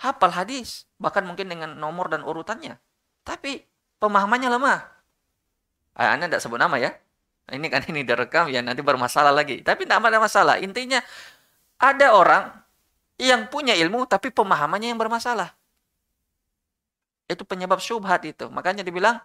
[0.00, 2.80] hafal hadis, bahkan mungkin dengan nomor dan urutannya.
[3.20, 3.60] Tapi
[4.00, 4.80] pemahamannya lemah.
[5.96, 6.92] Ah, anda tidak sebut nama ya.
[7.50, 9.60] Ini kan ini direkam ya nanti bermasalah lagi.
[9.60, 10.54] Tapi tidak ada masalah.
[10.60, 11.02] Intinya
[11.76, 12.52] ada orang
[13.16, 15.52] yang punya ilmu tapi pemahamannya yang bermasalah.
[17.26, 18.46] Itu penyebab syubhat itu.
[18.52, 19.18] Makanya dibilang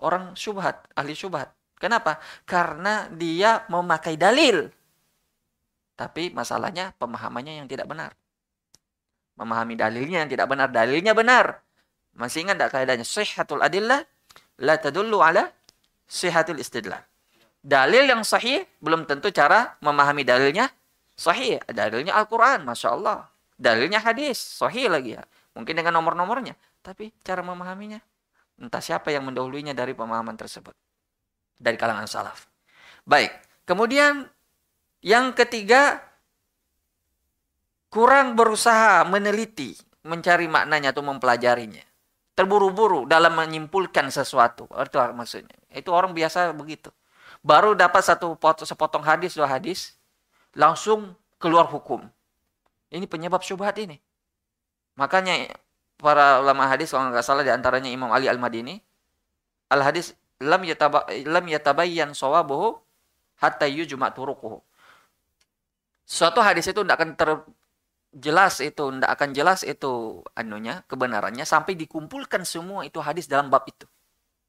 [0.00, 1.52] orang syubhat, ahli syubhat.
[1.76, 2.22] Kenapa?
[2.46, 4.70] Karena dia memakai dalil.
[5.98, 8.14] Tapi masalahnya pemahamannya yang tidak benar.
[9.34, 10.70] Memahami dalilnya yang tidak benar.
[10.70, 11.60] Dalilnya benar.
[12.14, 13.02] Masih ingat tak kaidahnya?
[13.02, 14.06] Sihhatul adillah
[14.62, 15.50] la tadullu ala
[16.06, 17.02] sihhatul istidlal.
[17.62, 20.70] Dalil yang sahih belum tentu cara memahami dalilnya
[21.16, 21.60] sahih.
[21.68, 23.28] Dalilnya Al-Quran, Masya Allah.
[23.56, 25.22] Dalilnya hadis, sahih lagi ya.
[25.54, 26.56] Mungkin dengan nomor-nomornya.
[26.82, 28.02] Tapi cara memahaminya,
[28.58, 30.74] entah siapa yang mendahulunya dari pemahaman tersebut.
[31.62, 32.50] Dari kalangan salaf.
[33.06, 33.30] Baik,
[33.62, 34.26] kemudian
[35.02, 36.02] yang ketiga,
[37.86, 41.82] kurang berusaha meneliti, mencari maknanya atau mempelajarinya.
[42.34, 44.66] Terburu-buru dalam menyimpulkan sesuatu.
[44.72, 45.54] Itu maksudnya.
[45.70, 46.88] Itu orang biasa begitu.
[47.44, 49.98] Baru dapat satu pot, sepotong hadis, dua hadis,
[50.56, 52.04] langsung keluar hukum.
[52.92, 53.96] Ini penyebab syubhat ini.
[55.00, 55.48] Makanya
[55.96, 58.76] para ulama hadis kalau nggak salah di antaranya Imam Ali Al-Madini,
[59.72, 62.76] al-hadis lam yataba, lam yatabayyan sawabuhu
[63.40, 64.60] hatta yujma turuquhu.
[66.04, 72.44] Suatu hadis itu tidak akan terjelas itu, tidak akan jelas itu anunya, kebenarannya sampai dikumpulkan
[72.44, 73.88] semua itu hadis dalam bab itu.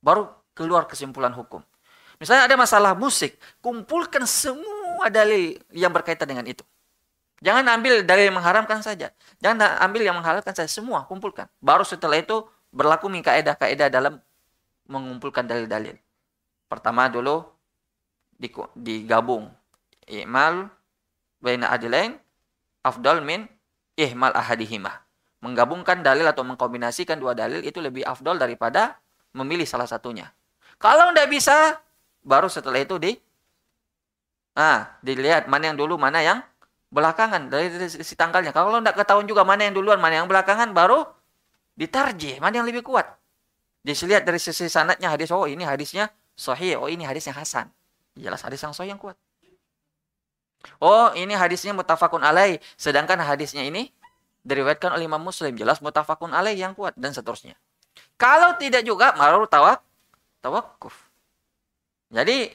[0.03, 1.63] Baru keluar kesimpulan hukum.
[2.19, 4.72] Misalnya ada masalah musik, kumpulkan semua
[5.09, 6.63] dalil yang berkaitan dengan itu.
[7.43, 9.11] Jangan ambil dalil yang mengharamkan saja.
[9.43, 10.71] Jangan ambil yang menghalalkan saja.
[10.71, 11.51] Semua kumpulkan.
[11.59, 14.23] Baru setelah itu berlaku kaedah-kaedah dalam
[14.87, 15.99] mengumpulkan dalil-dalil.
[16.71, 17.43] Pertama dulu
[18.79, 19.51] digabung.
[20.07, 20.71] Imal
[21.43, 22.15] baina adilain
[22.83, 23.47] afdal min
[23.99, 25.03] ihmal ahadihima.
[25.43, 28.99] Menggabungkan dalil atau mengkombinasikan dua dalil itu lebih afdol daripada
[29.35, 30.31] memilih salah satunya.
[30.79, 31.83] Kalau tidak bisa,
[32.23, 33.11] baru setelah itu di
[34.53, 36.39] ah dilihat mana yang dulu mana yang
[36.93, 41.09] belakangan dari sisi tanggalnya kalau tidak ketahuan juga mana yang duluan mana yang belakangan baru
[41.73, 43.09] ditarjih mana yang lebih kuat.
[43.83, 47.67] Dilihat dari sisi sanatnya hadis oh ini hadisnya sahih oh ini hadisnya hasan.
[48.13, 49.17] Jelas hadis yang sahih yang kuat.
[50.79, 53.89] Oh ini hadisnya mutafakun alaih sedangkan hadisnya ini
[54.45, 55.57] diriwayatkan oleh Imam Muslim.
[55.57, 57.57] Jelas mutafakun alaih yang kuat dan seterusnya.
[58.15, 59.81] Kalau tidak juga baru tawak
[60.39, 61.13] tawakuf
[62.13, 62.53] jadi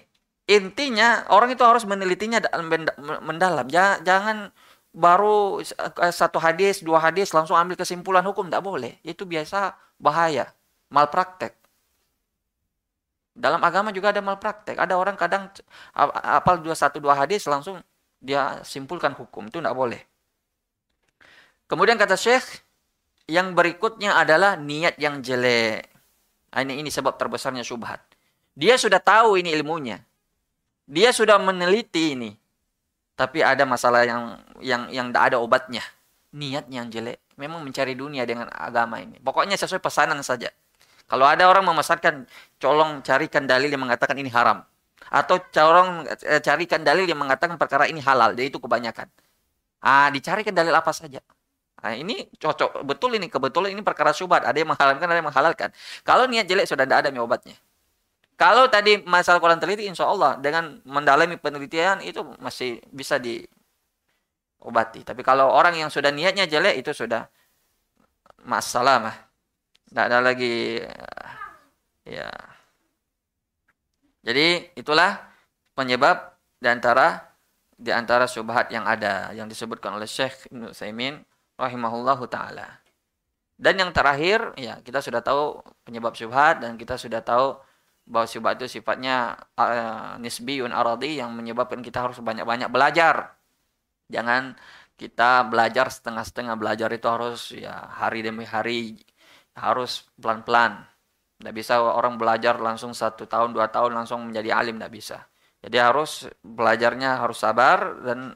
[0.49, 2.41] intinya orang itu harus menelitinya
[3.21, 3.69] mendalam.
[3.69, 4.49] Jangan
[4.97, 8.49] baru eh, satu hadis, dua hadis langsung ambil kesimpulan hukum.
[8.49, 8.97] Tidak boleh.
[9.05, 10.51] Itu biasa bahaya.
[10.89, 11.53] Malpraktek.
[13.39, 14.81] Dalam agama juga ada malpraktek.
[14.81, 15.53] Ada orang kadang
[15.95, 17.79] apal dua satu dua hadis langsung
[18.19, 19.47] dia simpulkan hukum.
[19.53, 20.01] Itu tidak boleh.
[21.69, 22.65] Kemudian kata Syekh,
[23.29, 25.85] yang berikutnya adalah niat yang jelek.
[26.49, 28.01] Ah, ini ini sebab terbesarnya subhat.
[28.57, 30.08] Dia sudah tahu ini ilmunya.
[30.89, 32.33] Dia sudah meneliti ini.
[33.13, 35.85] Tapi ada masalah yang yang yang tidak ada obatnya.
[36.33, 37.21] Niatnya yang jelek.
[37.37, 39.21] Memang mencari dunia dengan agama ini.
[39.21, 40.49] Pokoknya sesuai pesanan saja.
[41.09, 42.29] Kalau ada orang memasarkan,
[42.61, 44.65] colong carikan dalil yang mengatakan ini haram.
[45.09, 48.33] Atau colong eh, carikan dalil yang mengatakan perkara ini halal.
[48.33, 49.09] Jadi itu kebanyakan.
[49.85, 51.21] Ah, dicarikan dalil apa saja.
[51.79, 54.43] Nah, ini cocok betul ini kebetulan ini perkara syubhat.
[54.43, 55.69] Ada yang menghalalkan, ada yang menghalalkan.
[56.03, 57.55] Kalau niat jelek sudah tidak ada obatnya.
[58.39, 65.03] Kalau tadi masalah Quran teliti, insya Allah dengan mendalami penelitian itu masih bisa diobati.
[65.03, 67.27] Tapi kalau orang yang sudah niatnya jelek itu sudah
[68.47, 69.17] masalah mah.
[69.91, 70.79] Tidak ada lagi
[72.07, 72.31] ya.
[74.23, 75.19] Jadi itulah
[75.75, 77.19] penyebab di antara
[77.75, 81.27] di antara syubhat yang ada yang disebutkan oleh Syekh Ibnu Saimin
[81.59, 82.87] rahimahullahu taala.
[83.59, 87.59] Dan yang terakhir ya kita sudah tahu penyebab syubhat dan kita sudah tahu
[88.09, 93.37] bahwa syubhat itu sifatnya uh, nisbiyun aradi yang menyebabkan kita harus banyak-banyak belajar.
[94.09, 94.57] Jangan
[94.97, 98.97] kita belajar setengah-setengah belajar itu harus ya hari demi hari
[99.55, 100.83] harus pelan-pelan.
[101.39, 105.19] Tidak bisa orang belajar langsung satu tahun dua tahun langsung menjadi alim tidak bisa.
[105.63, 108.35] Jadi harus belajarnya harus sabar dan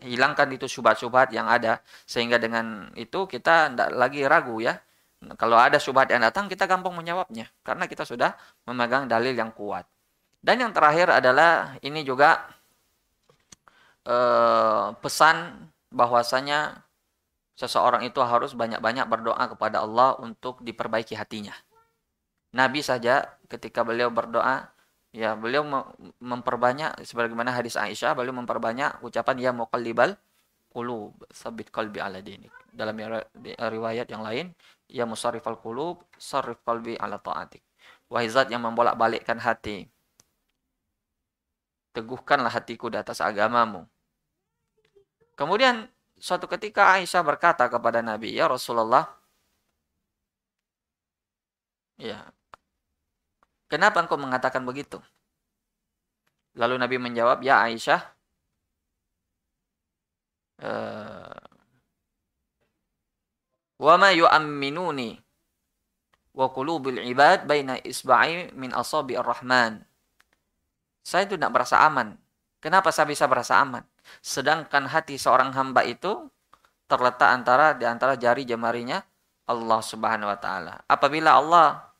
[0.00, 4.74] hilangkan itu syubhat-syubhat yang ada sehingga dengan itu kita tidak lagi ragu ya
[5.38, 7.46] kalau ada syubhat yang datang, kita gampang menjawabnya.
[7.62, 8.34] Karena kita sudah
[8.66, 9.86] memegang dalil yang kuat.
[10.42, 12.42] Dan yang terakhir adalah ini juga
[14.02, 16.82] eh, pesan bahwasanya
[17.54, 21.54] seseorang itu harus banyak-banyak berdoa kepada Allah untuk diperbaiki hatinya.
[22.52, 24.66] Nabi saja ketika beliau berdoa,
[25.14, 25.62] ya beliau
[26.18, 30.18] memperbanyak sebagaimana hadis Aisyah, beliau memperbanyak ucapan ya muqallibal
[30.72, 32.50] qulub, sabit qalbi ala dinik.
[32.72, 32.96] Dalam
[33.60, 34.56] riwayat yang lain,
[34.92, 37.64] ya musarrifal qulub sarrif qalbi ala ta'atik
[38.12, 39.88] wahai zat yang membolak-balikkan hati
[41.96, 43.88] teguhkanlah hatiku di atas agamamu
[45.32, 45.88] kemudian
[46.20, 49.22] suatu ketika Aisyah berkata kepada Nabi ya Rasulullah
[52.02, 52.18] Ya.
[53.70, 54.98] Kenapa engkau mengatakan begitu?
[56.60, 58.00] Lalu Nabi menjawab, "Ya Aisyah,
[60.60, 61.41] eh,
[63.82, 65.18] wa yu'amminuni
[66.32, 69.82] wa qulubil ibad baina isba'i min asabi ar-rahman."
[71.02, 72.14] Saya tidak merasa aman.
[72.62, 73.82] Kenapa saya bisa merasa aman?
[74.22, 76.30] Sedangkan hati seorang hamba itu
[76.86, 79.02] terletak antara di antara jari jemarinya
[79.50, 80.78] Allah Subhanahu wa taala.
[80.86, 81.90] Apabila Allah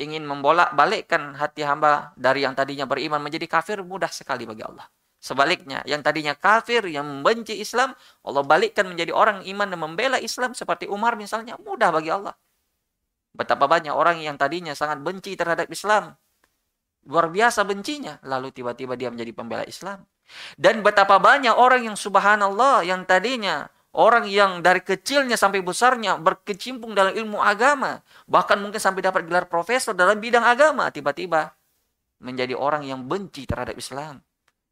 [0.00, 4.88] ingin membolak-balikkan hati hamba dari yang tadinya beriman menjadi kafir mudah sekali bagi Allah.
[5.20, 7.92] Sebaliknya, yang tadinya kafir, yang membenci Islam,
[8.24, 12.32] Allah balikkan menjadi orang iman dan membela Islam seperti Umar misalnya, mudah bagi Allah.
[13.36, 16.16] Betapa banyak orang yang tadinya sangat benci terhadap Islam,
[17.04, 20.08] luar biasa bencinya, lalu tiba-tiba dia menjadi pembela Islam.
[20.56, 26.94] Dan betapa banyak orang yang subhanallah, yang tadinya Orang yang dari kecilnya sampai besarnya berkecimpung
[26.94, 27.98] dalam ilmu agama,
[28.30, 31.50] bahkan mungkin sampai dapat gelar profesor dalam bidang agama, tiba-tiba
[32.22, 34.22] menjadi orang yang benci terhadap Islam,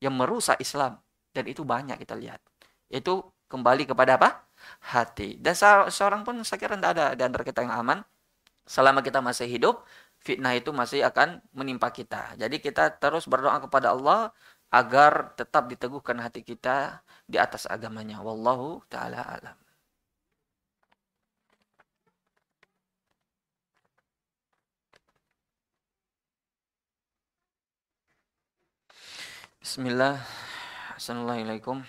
[0.02, 0.98] yang merusak Islam.
[1.34, 2.40] Dan itu banyak kita lihat.
[2.88, 4.48] Itu kembali kepada apa?
[4.90, 5.38] Hati.
[5.38, 5.54] Dan
[5.90, 7.98] seorang pun saya kira tidak ada di antara kita yang aman.
[8.68, 9.84] Selama kita masih hidup,
[10.20, 12.36] fitnah itu masih akan menimpa kita.
[12.36, 14.28] Jadi kita terus berdoa kepada Allah
[14.68, 18.20] agar tetap diteguhkan hati kita di atas agamanya.
[18.20, 19.56] Wallahu taala alam.
[29.68, 30.16] Bismillah.
[30.96, 31.84] Assalamualaikum.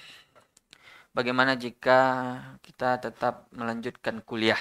[1.16, 4.60] Bagaimana jika kita tetap melanjutkan kuliah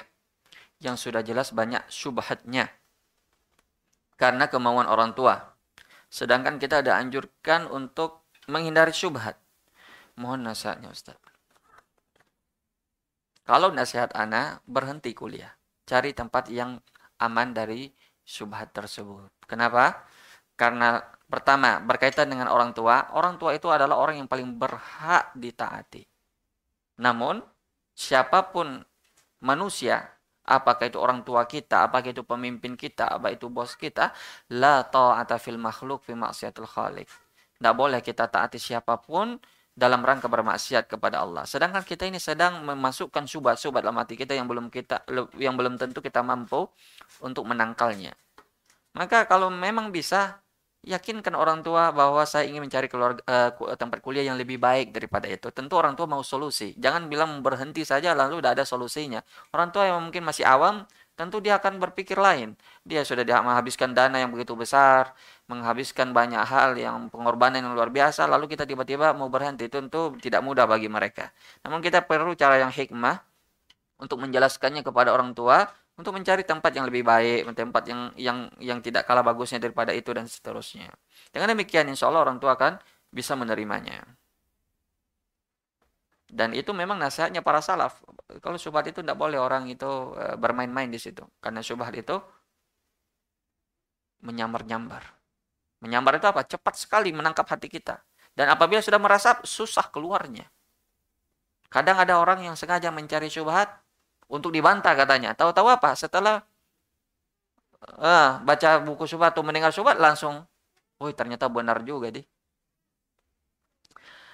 [0.78, 2.70] yang sudah jelas banyak syubhatnya
[4.14, 5.50] karena kemauan orang tua
[6.06, 9.34] Sedangkan kita ada anjurkan untuk menghindari syubhat.
[10.14, 11.18] Mohon nasihatnya Ustaz.
[13.42, 15.58] Kalau nasihat Ana, berhenti kuliah.
[15.90, 16.78] Cari tempat yang
[17.18, 17.90] aman dari
[18.22, 19.26] syubhat tersebut.
[19.50, 20.06] Kenapa?
[20.54, 23.12] Karena pertama, berkaitan dengan orang tua.
[23.14, 26.02] Orang tua itu adalah orang yang paling berhak ditaati.
[26.98, 27.44] Namun,
[27.94, 28.82] siapa pun
[29.44, 30.18] manusia
[30.48, 34.16] apakah itu orang tua kita, apakah itu pemimpin kita, apa itu bos kita,
[34.56, 37.06] la ta'ata fil makhluk fi maksiatul khaliq.
[37.60, 39.36] Tidak boleh kita taati siapa pun
[39.78, 41.46] dalam rangka bermaksiat kepada Allah.
[41.46, 45.06] Sedangkan kita ini sedang memasukkan subat-subat dalam hati kita yang belum kita
[45.38, 46.66] yang belum tentu kita mampu
[47.22, 48.16] untuk menangkalnya.
[48.98, 50.42] Maka kalau memang bisa
[50.86, 55.26] yakinkan orang tua bahwa saya ingin mencari keluarga, uh, tempat kuliah yang lebih baik daripada
[55.26, 55.50] itu.
[55.50, 56.74] Tentu orang tua mau solusi.
[56.78, 59.18] Jangan bilang berhenti saja lalu udah ada solusinya.
[59.50, 60.86] Orang tua yang mungkin masih awam,
[61.18, 62.54] tentu dia akan berpikir lain.
[62.86, 65.18] Dia sudah menghabiskan dana yang begitu besar,
[65.50, 69.66] menghabiskan banyak hal yang pengorbanan yang luar biasa, lalu kita tiba-tiba mau berhenti.
[69.66, 71.34] Tentu tidak mudah bagi mereka.
[71.66, 73.18] Namun kita perlu cara yang hikmah
[73.98, 75.66] untuk menjelaskannya kepada orang tua
[75.98, 80.14] untuk mencari tempat yang lebih baik, tempat yang yang yang tidak kalah bagusnya daripada itu
[80.14, 80.94] dan seterusnya.
[81.34, 82.78] Dengan demikian insya Allah orang tua akan
[83.10, 84.06] bisa menerimanya.
[86.28, 87.98] Dan itu memang nasihatnya para salaf.
[88.44, 91.24] Kalau syubhat itu tidak boleh orang itu e, bermain-main di situ.
[91.40, 92.20] Karena syubhat itu
[94.20, 95.02] menyambar-nyambar.
[95.80, 96.44] Menyambar itu apa?
[96.44, 98.04] Cepat sekali menangkap hati kita.
[98.36, 100.44] Dan apabila sudah merasa susah keluarnya.
[101.72, 103.72] Kadang ada orang yang sengaja mencari syubhat
[104.28, 105.32] untuk dibantah katanya.
[105.34, 105.96] Tahu-tahu apa?
[105.96, 106.44] Setelah
[107.98, 110.44] uh, baca buku subat atau mendengar subat langsung,
[111.00, 112.24] woi ternyata benar juga deh.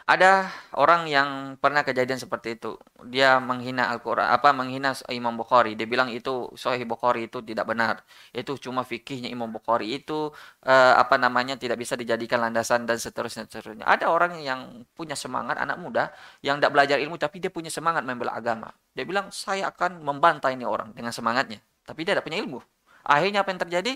[0.04, 2.76] Ada orang yang pernah kejadian seperti itu.
[3.08, 5.80] Dia menghina Al-Qur'an, apa menghina Imam Bukhari.
[5.80, 8.04] Dia bilang itu Sahih Bukhari itu tidak benar.
[8.36, 10.28] Itu cuma fikihnya Imam Bukhari itu
[10.68, 13.88] uh, apa namanya tidak bisa dijadikan landasan dan seterusnya seterusnya.
[13.88, 16.12] Ada orang yang punya semangat anak muda
[16.44, 18.68] yang tidak belajar ilmu tapi dia punya semangat membela agama.
[18.92, 21.64] Dia bilang saya akan membantah ini orang dengan semangatnya.
[21.88, 22.60] Tapi dia tidak punya ilmu.
[23.08, 23.92] Akhirnya apa yang terjadi?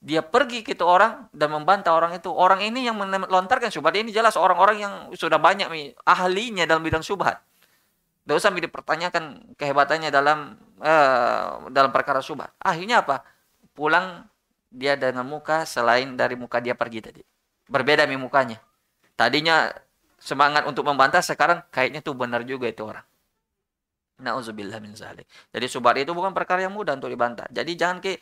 [0.00, 2.32] Dia pergi ke itu orang dan membantah orang itu.
[2.32, 5.68] Orang ini yang melontarkan syubhat ini jelas orang-orang yang sudah banyak
[6.08, 7.44] ahlinya dalam bidang syubhat.
[8.24, 12.48] Tidak usah dipertanyakan kehebatannya dalam uh, dalam perkara syubhat.
[12.64, 13.20] Akhirnya apa?
[13.76, 14.24] Pulang
[14.72, 17.22] dia dengan muka selain dari muka dia pergi tadi.
[17.68, 18.56] Berbeda mi mukanya.
[19.20, 19.68] Tadinya
[20.16, 23.04] semangat untuk membantah, sekarang kayaknya tuh benar juga itu orang.
[24.20, 25.28] Nauzubillah min zalik.
[25.52, 27.44] Jadi syubhat itu bukan perkara yang mudah untuk dibantah.
[27.52, 28.16] Jadi jangan ke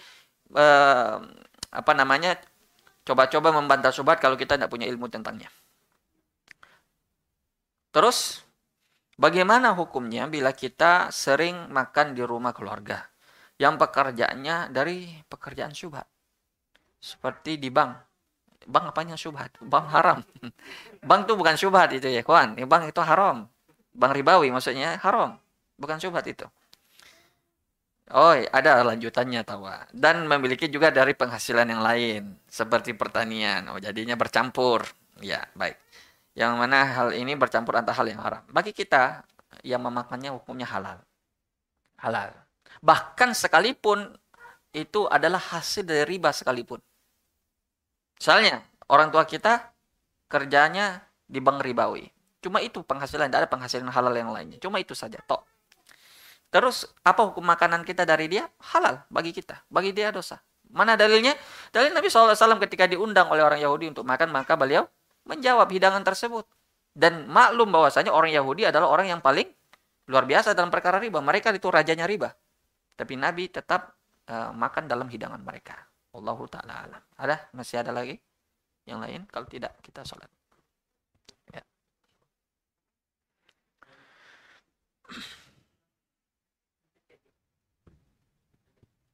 [0.59, 1.23] uh,
[1.69, 2.41] apa namanya
[3.05, 5.49] coba-coba membantah sobat kalau kita tidak punya ilmu tentangnya.
[7.89, 8.45] Terus
[9.17, 13.09] bagaimana hukumnya bila kita sering makan di rumah keluarga
[13.57, 16.05] yang pekerjaannya dari pekerjaan syubhat?
[17.01, 17.97] Seperti di bank.
[18.69, 19.57] Bank apanya syubhat?
[19.65, 20.21] Bank haram.
[21.09, 22.61] bank itu bukan syubhat itu ya kawan.
[22.69, 23.49] Bank itu haram.
[23.97, 25.41] Bank ribawi maksudnya haram.
[25.81, 26.45] Bukan syubhat itu.
[28.09, 29.85] Oh, ada lanjutannya tawa.
[29.93, 33.69] Dan memiliki juga dari penghasilan yang lain, seperti pertanian.
[33.69, 34.89] Oh, jadinya bercampur.
[35.21, 35.77] Ya, baik.
[36.33, 38.41] Yang mana hal ini bercampur antara hal yang haram.
[38.49, 39.27] Bagi kita
[39.61, 41.05] yang memakannya hukumnya halal.
[42.01, 42.33] Halal.
[42.81, 44.09] Bahkan sekalipun
[44.73, 46.81] itu adalah hasil dari riba sekalipun.
[48.17, 49.69] Misalnya, orang tua kita
[50.33, 52.09] kerjanya di bank ribawi.
[52.41, 54.57] Cuma itu penghasilan, tidak ada penghasilan halal yang lainnya.
[54.63, 55.43] Cuma itu saja, tok.
[56.49, 58.49] Terus apa hukum makanan kita dari dia?
[58.73, 60.41] Halal bagi kita, bagi dia dosa.
[60.69, 61.33] Mana dalilnya?
[61.73, 62.37] Dalil Nabi SAW
[62.69, 64.85] ketika diundang oleh orang Yahudi untuk makan, maka beliau
[65.25, 66.45] menjawab hidangan tersebut.
[66.93, 69.49] Dan maklum bahwasanya orang Yahudi adalah orang yang paling
[70.09, 71.21] luar biasa dalam perkara riba.
[71.21, 72.33] Mereka itu rajanya riba.
[72.97, 73.95] Tapi Nabi tetap
[74.29, 75.77] uh, makan dalam hidangan mereka.
[76.17, 77.03] Allahu ta'ala alam.
[77.15, 77.53] Ada?
[77.55, 78.17] Masih ada lagi?
[78.89, 79.21] Yang lain?
[79.29, 80.29] Kalau tidak, kita sholat.
[81.53, 81.63] Ya.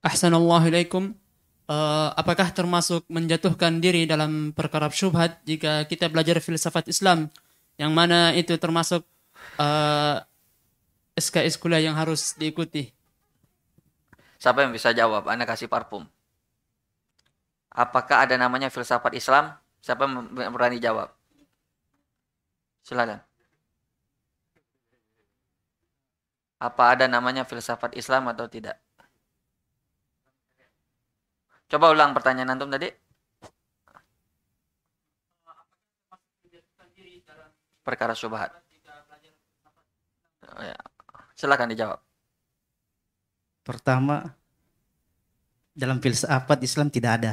[0.04, 0.68] Ahsanallahu
[1.64, 7.32] Uh, apakah termasuk menjatuhkan diri dalam perkara syubhat jika kita belajar filsafat Islam
[7.80, 9.00] yang mana itu termasuk
[9.56, 10.20] uh,
[11.16, 12.92] SKS kuliah yang harus diikuti?
[14.36, 15.24] Siapa yang bisa jawab?
[15.24, 16.04] Anda kasih parfum.
[17.72, 19.56] Apakah ada namanya filsafat Islam?
[19.80, 21.16] Siapa yang berani jawab?
[22.84, 23.24] Silakan.
[26.60, 28.83] Apa ada namanya filsafat Islam atau tidak?
[31.74, 32.86] Coba ulang pertanyaan antum tadi.
[37.82, 38.54] Perkara syubhat.
[40.54, 40.78] Oh, ya.
[41.34, 41.98] Silakan dijawab.
[43.66, 44.22] Pertama,
[45.74, 47.32] dalam filsafat Islam tidak ada.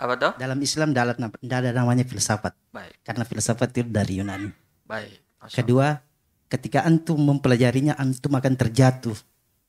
[0.00, 0.32] Apa tuh?
[0.40, 2.56] Dalam Islam tidak ada namanya filsafat.
[2.72, 3.04] Baik.
[3.04, 4.48] Karena filsafat itu dari Yunani.
[4.88, 5.20] Baik.
[5.36, 6.00] Masya Kedua,
[6.48, 9.20] ketika antum mempelajarinya, antum akan terjatuh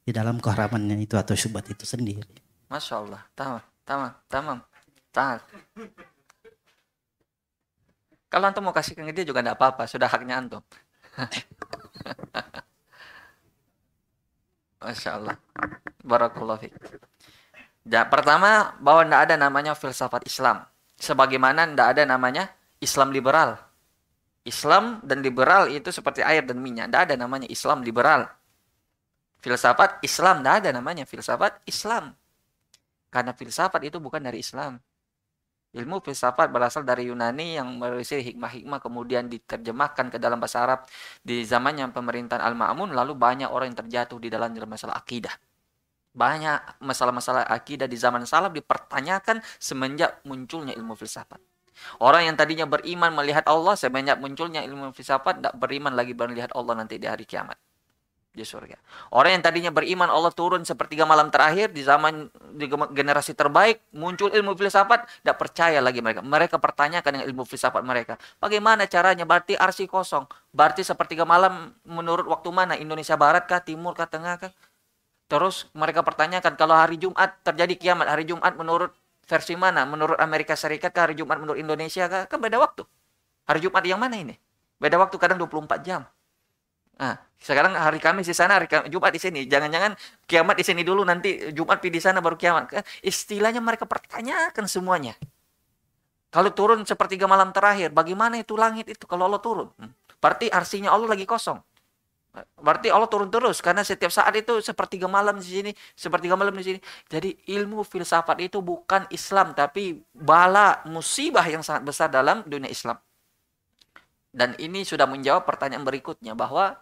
[0.07, 2.23] di dalam keharamannya itu atau syubhat itu sendiri.
[2.71, 3.21] Masya Allah.
[3.35, 4.57] Tamam, tamam, tamam.
[5.11, 5.39] Tahan.
[8.31, 10.63] Kalau antum mau kasih ke dia juga tidak apa-apa, sudah haknya antum.
[14.81, 15.35] Masya Allah.
[16.01, 16.73] Barakallahu fiik.
[17.85, 20.63] Ya, pertama bahwa tidak ada namanya filsafat Islam.
[21.01, 23.57] Sebagaimana tidak ada namanya Islam liberal.
[24.41, 26.89] Islam dan liberal itu seperti air dan minyak.
[26.89, 28.25] Tidak ada namanya Islam liberal.
[29.41, 32.13] Filsafat Islam tidak ada namanya filsafat Islam.
[33.11, 34.79] Karena filsafat itu bukan dari Islam.
[35.71, 40.79] Ilmu filsafat berasal dari Yunani yang berisi hikmah-hikmah kemudian diterjemahkan ke dalam bahasa Arab
[41.23, 45.31] di zamannya pemerintahan Al-Ma'mun lalu banyak orang yang terjatuh di dalam masalah akidah.
[46.11, 51.39] Banyak masalah-masalah akidah di zaman salaf dipertanyakan semenjak munculnya ilmu filsafat.
[52.03, 56.83] Orang yang tadinya beriman melihat Allah semenjak munculnya ilmu filsafat tidak beriman lagi melihat Allah
[56.83, 57.55] nanti di hari kiamat
[58.31, 58.79] di surga.
[59.11, 64.31] Orang yang tadinya beriman Allah turun sepertiga malam terakhir di zaman di generasi terbaik muncul
[64.31, 66.23] ilmu filsafat tidak percaya lagi mereka.
[66.23, 68.15] Mereka pertanyakan dengan ilmu filsafat mereka.
[68.39, 69.27] Bagaimana caranya?
[69.27, 70.23] Berarti arsi kosong.
[70.55, 72.79] Berarti sepertiga malam menurut waktu mana?
[72.79, 74.51] Indonesia Barat kah, Timur kah, Tengah kah?
[75.27, 78.95] Terus mereka pertanyakan kalau hari Jumat terjadi kiamat, hari Jumat menurut
[79.27, 79.83] versi mana?
[79.83, 82.31] Menurut Amerika Serikat kah, hari Jumat menurut Indonesia kah?
[82.31, 82.87] Kan beda waktu.
[83.43, 84.35] Hari Jumat yang mana ini?
[84.79, 86.07] Beda waktu kadang 24 jam.
[87.01, 89.49] Nah, sekarang hari Kamis di sana, hari Jumat di sini.
[89.49, 89.97] Jangan-jangan
[90.29, 92.69] kiamat di sini dulu, nanti Jumat di sana baru kiamat.
[93.01, 95.17] Istilahnya mereka pertanyakan semuanya.
[96.31, 99.67] Kalau turun sepertiga malam terakhir, bagaimana itu langit itu kalau Allah turun?
[99.75, 99.91] Hmm.
[100.21, 101.59] Berarti arsinya Allah lagi kosong.
[102.55, 106.63] Berarti Allah turun terus karena setiap saat itu sepertiga malam di sini, sepertiga malam di
[106.63, 106.79] sini.
[107.11, 112.95] Jadi ilmu filsafat itu bukan Islam tapi bala musibah yang sangat besar dalam dunia Islam.
[114.31, 116.79] Dan ini sudah menjawab pertanyaan berikutnya bahwa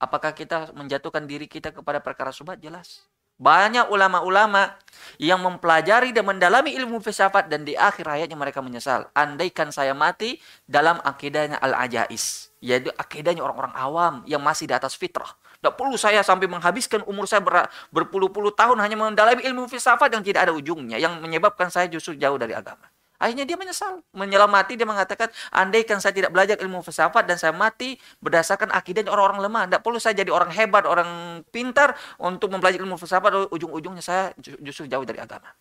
[0.00, 2.56] Apakah kita menjatuhkan diri kita kepada perkara subhat?
[2.56, 3.04] Jelas.
[3.40, 4.76] Banyak ulama-ulama
[5.16, 9.08] yang mempelajari dan mendalami ilmu filsafat dan di akhir hayatnya mereka menyesal.
[9.16, 12.52] Andaikan saya mati dalam akidahnya al-ajais.
[12.60, 15.32] Yaitu akidahnya orang-orang awam yang masih di atas fitrah.
[15.56, 20.24] Tidak perlu saya sampai menghabiskan umur saya ber, berpuluh-puluh tahun hanya mendalami ilmu filsafat yang
[20.24, 21.00] tidak ada ujungnya.
[21.00, 22.88] Yang menyebabkan saya justru jauh dari agama.
[23.20, 28.00] Akhirnya dia menyesal, menyelamati dia mengatakan, andaikan saya tidak belajar ilmu filsafat dan saya mati
[28.24, 31.10] berdasarkan akidahnya orang-orang lemah, tidak perlu saya jadi orang hebat, orang
[31.52, 35.52] pintar untuk mempelajari ilmu filsafat, ujung-ujungnya saya justru jauh dari agama.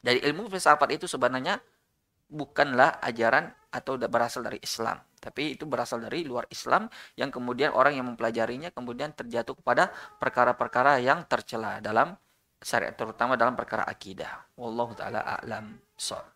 [0.00, 1.60] Dari ilmu filsafat itu sebenarnya
[2.32, 6.88] bukanlah ajaran atau berasal dari Islam, tapi itu berasal dari luar Islam
[7.20, 12.16] yang kemudian orang yang mempelajarinya kemudian terjatuh kepada perkara-perkara yang tercela dalam
[12.64, 14.48] syariat terutama dalam perkara akidah.
[14.56, 15.76] Wallahu taala a'lam.
[16.00, 16.31] So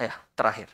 [0.00, 0.68] ya terakhir.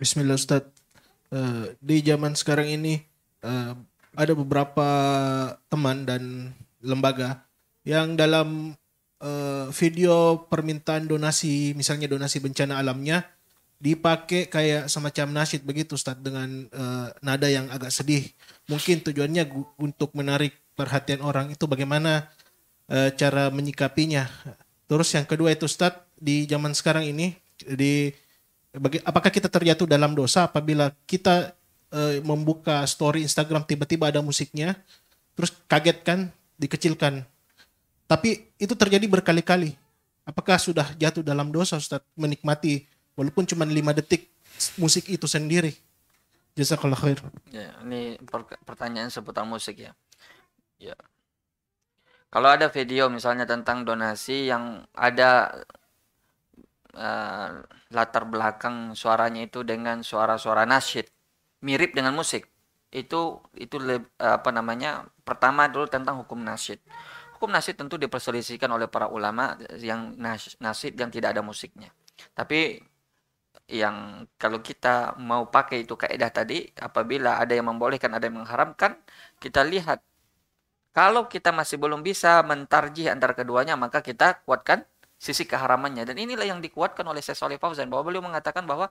[0.00, 0.64] Bismillah Ustaz.
[1.28, 3.04] Eh, di zaman sekarang ini
[3.44, 3.72] eh,
[4.16, 4.88] ada beberapa
[5.68, 6.50] teman dan
[6.82, 7.44] lembaga
[7.84, 8.74] yang dalam
[9.22, 13.28] eh, video permintaan donasi, misalnya donasi bencana alamnya,
[13.78, 18.26] dipakai kayak semacam nasyid begitu Ustaz dengan eh, nada yang agak sedih.
[18.68, 19.48] Mungkin tujuannya
[19.80, 22.28] untuk menarik perhatian orang itu bagaimana
[22.86, 24.28] eh, cara menyikapinya.
[24.88, 28.12] Terus yang kedua itu Ustaz di zaman sekarang ini di
[28.76, 31.56] baga- apakah kita terjatuh dalam dosa apabila kita
[31.90, 34.76] eh, membuka story Instagram tiba-tiba ada musiknya
[35.32, 36.18] terus kaget kan
[36.60, 37.24] dikecilkan.
[38.08, 39.76] Tapi itu terjadi berkali-kali.
[40.24, 42.84] Apakah sudah jatuh dalam dosa Ustaz menikmati
[43.16, 44.28] walaupun cuma lima detik
[44.76, 45.72] musik itu sendiri?
[46.58, 47.22] Jazakallah khair.
[47.54, 49.94] Ya, ini per- pertanyaan seputar musik ya.
[50.82, 50.98] Ya.
[52.34, 55.62] Kalau ada video misalnya tentang donasi yang ada
[56.98, 57.48] eh,
[57.94, 61.06] latar belakang suaranya itu dengan suara-suara nasyid,
[61.62, 62.50] mirip dengan musik.
[62.90, 63.78] Itu itu
[64.18, 65.06] apa namanya?
[65.22, 66.82] Pertama dulu tentang hukum nasyid.
[67.38, 71.94] Hukum nasyid tentu diperselisihkan oleh para ulama yang nas- nasyid yang tidak ada musiknya.
[72.34, 72.82] Tapi
[73.68, 78.96] yang kalau kita mau pakai itu kaidah tadi apabila ada yang membolehkan ada yang mengharamkan
[79.42, 80.00] kita lihat.
[80.96, 84.82] Kalau kita masih belum bisa mentarjih antara keduanya maka kita kuatkan
[85.20, 86.08] sisi keharamannya.
[86.08, 88.88] Dan inilah yang dikuatkan oleh Syekh Shalih Fauzan bahwa beliau mengatakan bahwa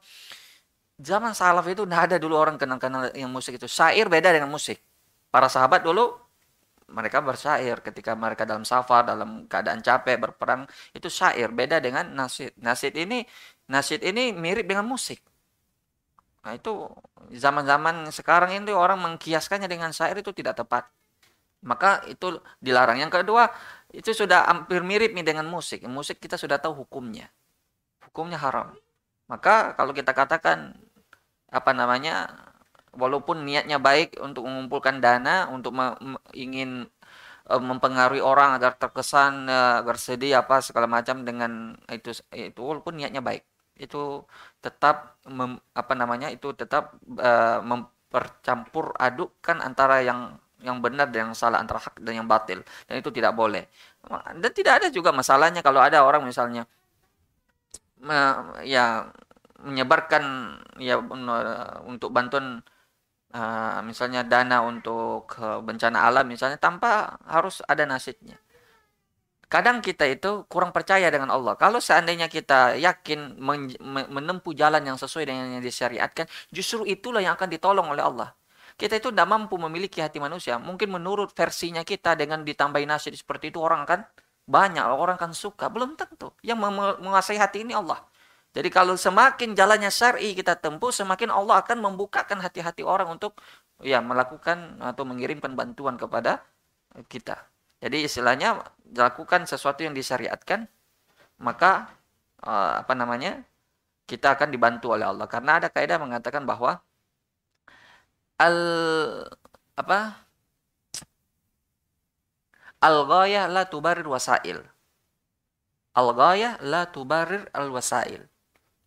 [1.01, 3.65] zaman salaf itu tidak ada dulu orang kenal-kenal yang musik itu.
[3.67, 4.77] Syair beda dengan musik
[5.33, 6.15] para sahabat dulu
[6.87, 10.63] mereka bersyair ketika mereka dalam safar dalam keadaan capek berperang
[10.95, 11.51] itu syair.
[11.51, 12.55] Beda dengan nasid.
[12.63, 13.27] Nasid ini
[13.71, 15.19] nasid ini mirip dengan musik.
[16.43, 16.87] Nah itu
[17.35, 20.87] zaman-zaman sekarang ini orang mengkiaskannya dengan syair itu tidak tepat.
[21.65, 22.97] Maka itu dilarang.
[23.03, 23.51] Yang kedua
[23.91, 25.83] itu sudah hampir mirip nih dengan musik.
[25.87, 27.27] Musik kita sudah tahu hukumnya.
[28.07, 28.71] Hukumnya haram.
[29.27, 30.75] Maka kalau kita katakan
[31.51, 32.27] apa namanya
[32.95, 35.95] walaupun niatnya baik untuk mengumpulkan dana untuk me-
[36.35, 36.87] ingin
[37.51, 42.99] eh, mempengaruhi orang agar terkesan eh, agar sedih apa segala macam dengan itu itu walaupun
[42.99, 43.46] niatnya baik
[43.79, 44.25] itu
[44.63, 51.33] tetap mem- apa namanya itu tetap eh, mempercampur adukkan antara yang yang benar dan yang
[51.37, 53.69] salah antara hak dan yang batil dan itu tidak boleh
[54.41, 56.65] dan tidak ada juga masalahnya kalau ada orang misalnya
[58.01, 59.09] me- ya
[59.57, 60.23] menyebarkan
[60.77, 61.33] ya un-
[61.89, 62.61] untuk bantuan
[63.33, 68.37] uh, misalnya dana untuk uh, bencana alam misalnya tanpa harus ada nasibnya.
[69.47, 71.55] Kadang kita itu kurang percaya dengan Allah.
[71.55, 77.23] Kalau seandainya kita yakin men- me- menempuh jalan yang sesuai dengan yang disyariatkan, justru itulah
[77.23, 78.35] yang akan ditolong oleh Allah.
[78.75, 80.59] Kita itu tidak mampu memiliki hati manusia.
[80.59, 84.03] Mungkin menurut versinya kita dengan ditambahi nasihat seperti itu orang akan
[84.45, 85.71] banyak, orang akan suka.
[85.71, 86.35] Belum tentu.
[86.43, 86.67] Yang
[87.01, 88.03] menguasai hati ini Allah.
[88.51, 93.39] Jadi kalau semakin jalannya syar'i kita tempuh, semakin Allah akan membukakan hati-hati orang untuk
[93.79, 96.43] ya melakukan atau mengirimkan bantuan kepada
[97.07, 97.37] kita.
[97.77, 98.63] Jadi istilahnya
[98.97, 100.65] lakukan sesuatu yang disyariatkan,
[101.41, 101.93] maka
[102.41, 103.43] eh, apa namanya?
[104.07, 106.79] kita akan dibantu oleh Allah karena ada kaidah mengatakan bahwa
[108.39, 108.57] al
[109.75, 110.23] apa?
[112.79, 114.63] Al ghayah la tubarir wasail.
[115.91, 118.23] Al ghayah la tubarir al wasail.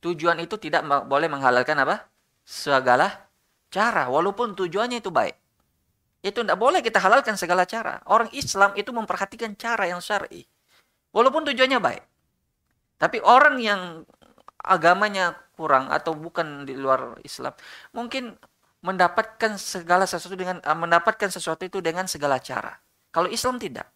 [0.00, 2.08] Tujuan itu tidak boleh menghalalkan apa?
[2.48, 3.28] Segala
[3.68, 5.36] cara walaupun tujuannya itu baik.
[6.20, 8.04] Itu tidak boleh kita halalkan segala cara.
[8.04, 10.44] Orang Islam itu memperhatikan cara yang syar'i.
[11.16, 12.04] Walaupun tujuannya baik.
[13.00, 14.04] Tapi orang yang
[14.60, 17.56] agamanya kurang atau bukan di luar Islam,
[17.96, 18.36] mungkin
[18.84, 22.76] mendapatkan segala sesuatu dengan eh, mendapatkan sesuatu itu dengan segala cara.
[23.08, 23.88] Kalau Islam tidak.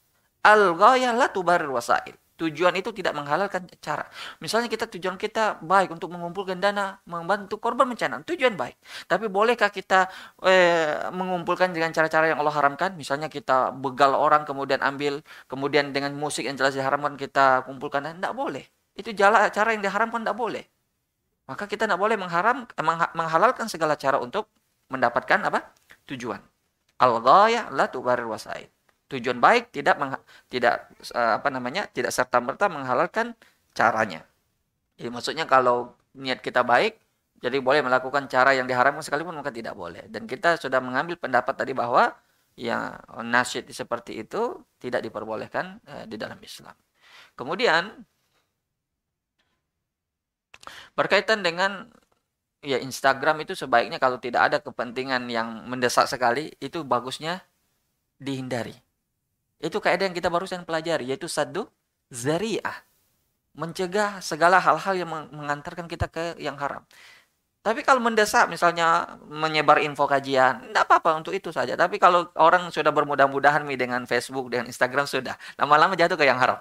[0.44, 2.16] Al ghayah la tubarir wasail.
[2.34, 4.10] Tujuan itu tidak menghalalkan cara.
[4.42, 8.74] Misalnya kita tujuan kita baik untuk mengumpulkan dana, membantu korban bencana, tujuan baik.
[9.06, 10.10] Tapi bolehkah kita
[10.42, 12.98] eh, mengumpulkan dengan cara-cara yang Allah haramkan?
[12.98, 18.34] Misalnya kita begal orang kemudian ambil, kemudian dengan musik yang jelas diharamkan kita kumpulkan, tidak
[18.34, 18.66] boleh.
[18.98, 20.64] Itu jalan cara yang diharamkan tidak boleh.
[21.46, 24.50] Maka kita tidak boleh mengharam mengha- menghalalkan segala cara untuk
[24.90, 25.70] mendapatkan apa?
[26.10, 26.40] tujuan.
[26.98, 28.73] Al-ghayah la tubarir wasail.
[29.12, 30.00] Tujuan baik tidak
[30.48, 31.86] tidak eh, apa namanya?
[31.92, 33.36] tidak serta merta menghalalkan
[33.76, 34.24] caranya.
[34.96, 36.96] Jadi maksudnya kalau niat kita baik,
[37.42, 40.06] jadi boleh melakukan cara yang diharamkan sekalipun maka tidak boleh.
[40.08, 42.14] Dan kita sudah mengambil pendapat tadi bahwa
[42.54, 46.74] ya nasyid seperti itu tidak diperbolehkan eh, di dalam Islam.
[47.34, 48.06] Kemudian
[50.96, 51.90] berkaitan dengan
[52.64, 57.44] ya Instagram itu sebaiknya kalau tidak ada kepentingan yang mendesak sekali itu bagusnya
[58.16, 58.72] dihindari.
[59.64, 61.64] Itu kaidah yang kita barusan pelajari yaitu saddu
[62.12, 62.84] zari'ah.
[63.56, 66.84] Mencegah segala hal-hal yang meng- mengantarkan kita ke yang haram.
[67.64, 71.72] Tapi kalau mendesak misalnya menyebar info kajian, tidak apa-apa untuk itu saja.
[71.72, 76.36] Tapi kalau orang sudah bermudah-mudahan nih dengan Facebook, dengan Instagram sudah, lama-lama jatuh ke yang
[76.36, 76.60] haram.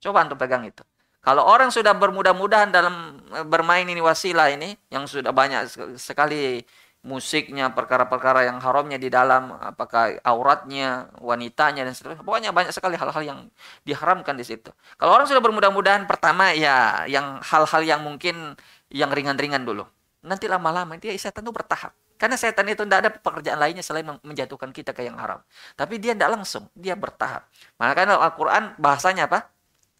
[0.00, 0.80] Coba untuk pegang itu.
[1.20, 5.68] Kalau orang sudah bermudah-mudahan dalam eh, bermain ini wasilah ini, yang sudah banyak
[6.00, 6.64] sekali
[7.06, 12.26] musiknya, perkara-perkara yang haramnya di dalam, apakah auratnya, wanitanya dan seterusnya.
[12.26, 13.38] Pokoknya banyak sekali hal-hal yang
[13.86, 14.74] diharamkan di situ.
[14.98, 18.58] Kalau orang sudah bermudah-mudahan pertama ya yang hal-hal yang mungkin
[18.90, 19.86] yang ringan-ringan dulu.
[20.26, 21.94] Nanti lama-lama dia setan itu bertahap.
[22.18, 25.38] Karena setan itu tidak ada pekerjaan lainnya selain menjatuhkan kita ke yang haram.
[25.78, 27.46] Tapi dia tidak langsung, dia bertahap.
[27.78, 29.52] Makanya Al-Quran bahasanya apa?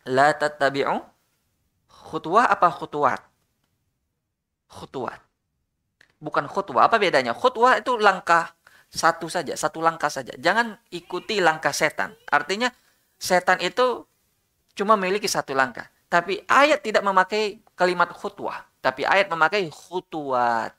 [0.09, 0.97] La tattabi'u
[1.87, 3.20] khutwah apa khutwat?
[4.66, 5.26] Khutwat.
[6.16, 6.88] Bukan khutwah.
[6.88, 7.36] Apa bedanya?
[7.36, 8.56] Khutwah itu langkah
[8.88, 10.32] satu saja, satu langkah saja.
[10.40, 12.16] Jangan ikuti langkah setan.
[12.30, 12.72] Artinya
[13.20, 14.06] setan itu
[14.76, 15.88] cuma memiliki satu langkah.
[16.06, 18.64] Tapi ayat tidak memakai kalimat khutwah.
[18.80, 20.72] Tapi ayat memakai khutuwat.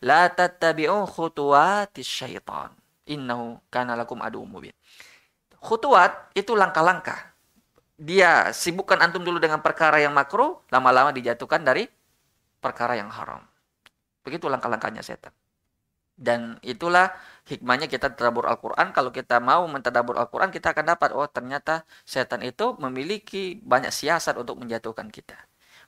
[0.00, 2.70] La tattabi'u khutuwatis syaitan.
[3.08, 4.72] Innahu kana lakum adu mubin.
[5.58, 7.34] Khutuwat itu langkah-langkah.
[7.98, 11.90] Dia sibukkan antum dulu dengan perkara yang makruh, lama-lama dijatuhkan dari
[12.62, 13.42] perkara yang haram.
[14.28, 15.32] Begitu langkah-langkahnya setan.
[16.18, 17.14] Dan itulah
[17.48, 18.90] hikmahnya kita tadabur Al-Quran.
[18.92, 24.36] Kalau kita mau mentadabur Al-Quran, kita akan dapat, oh ternyata setan itu memiliki banyak siasat
[24.36, 25.38] untuk menjatuhkan kita.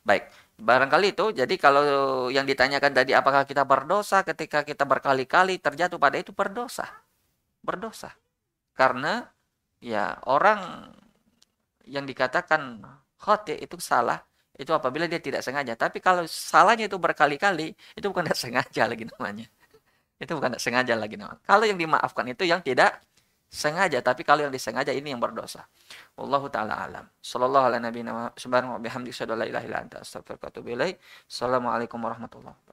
[0.07, 1.35] Baik, barangkali itu.
[1.35, 1.85] Jadi kalau
[2.33, 6.87] yang ditanyakan tadi apakah kita berdosa ketika kita berkali-kali terjatuh pada itu berdosa.
[7.61, 8.15] Berdosa.
[8.73, 9.27] Karena
[9.83, 10.89] ya orang
[11.85, 12.81] yang dikatakan
[13.19, 14.30] khote itu salah
[14.61, 15.73] itu apabila dia tidak sengaja.
[15.73, 19.47] Tapi kalau salahnya itu berkali-kali, itu bukan tidak sengaja lagi namanya.
[20.21, 21.41] Itu bukan tidak sengaja lagi namanya.
[21.49, 23.01] Kalau yang dimaafkan itu yang tidak
[23.51, 25.67] sengaja tapi kalau yang disengaja ini yang berdosa
[26.15, 30.51] wallahu taala alam sallallahu ala nabiyina subhanahu wa bihamdihi la ilaha illa anta astaghfiruka wa
[30.55, 32.70] atubu ilaik assalamualaikum warahmatullahi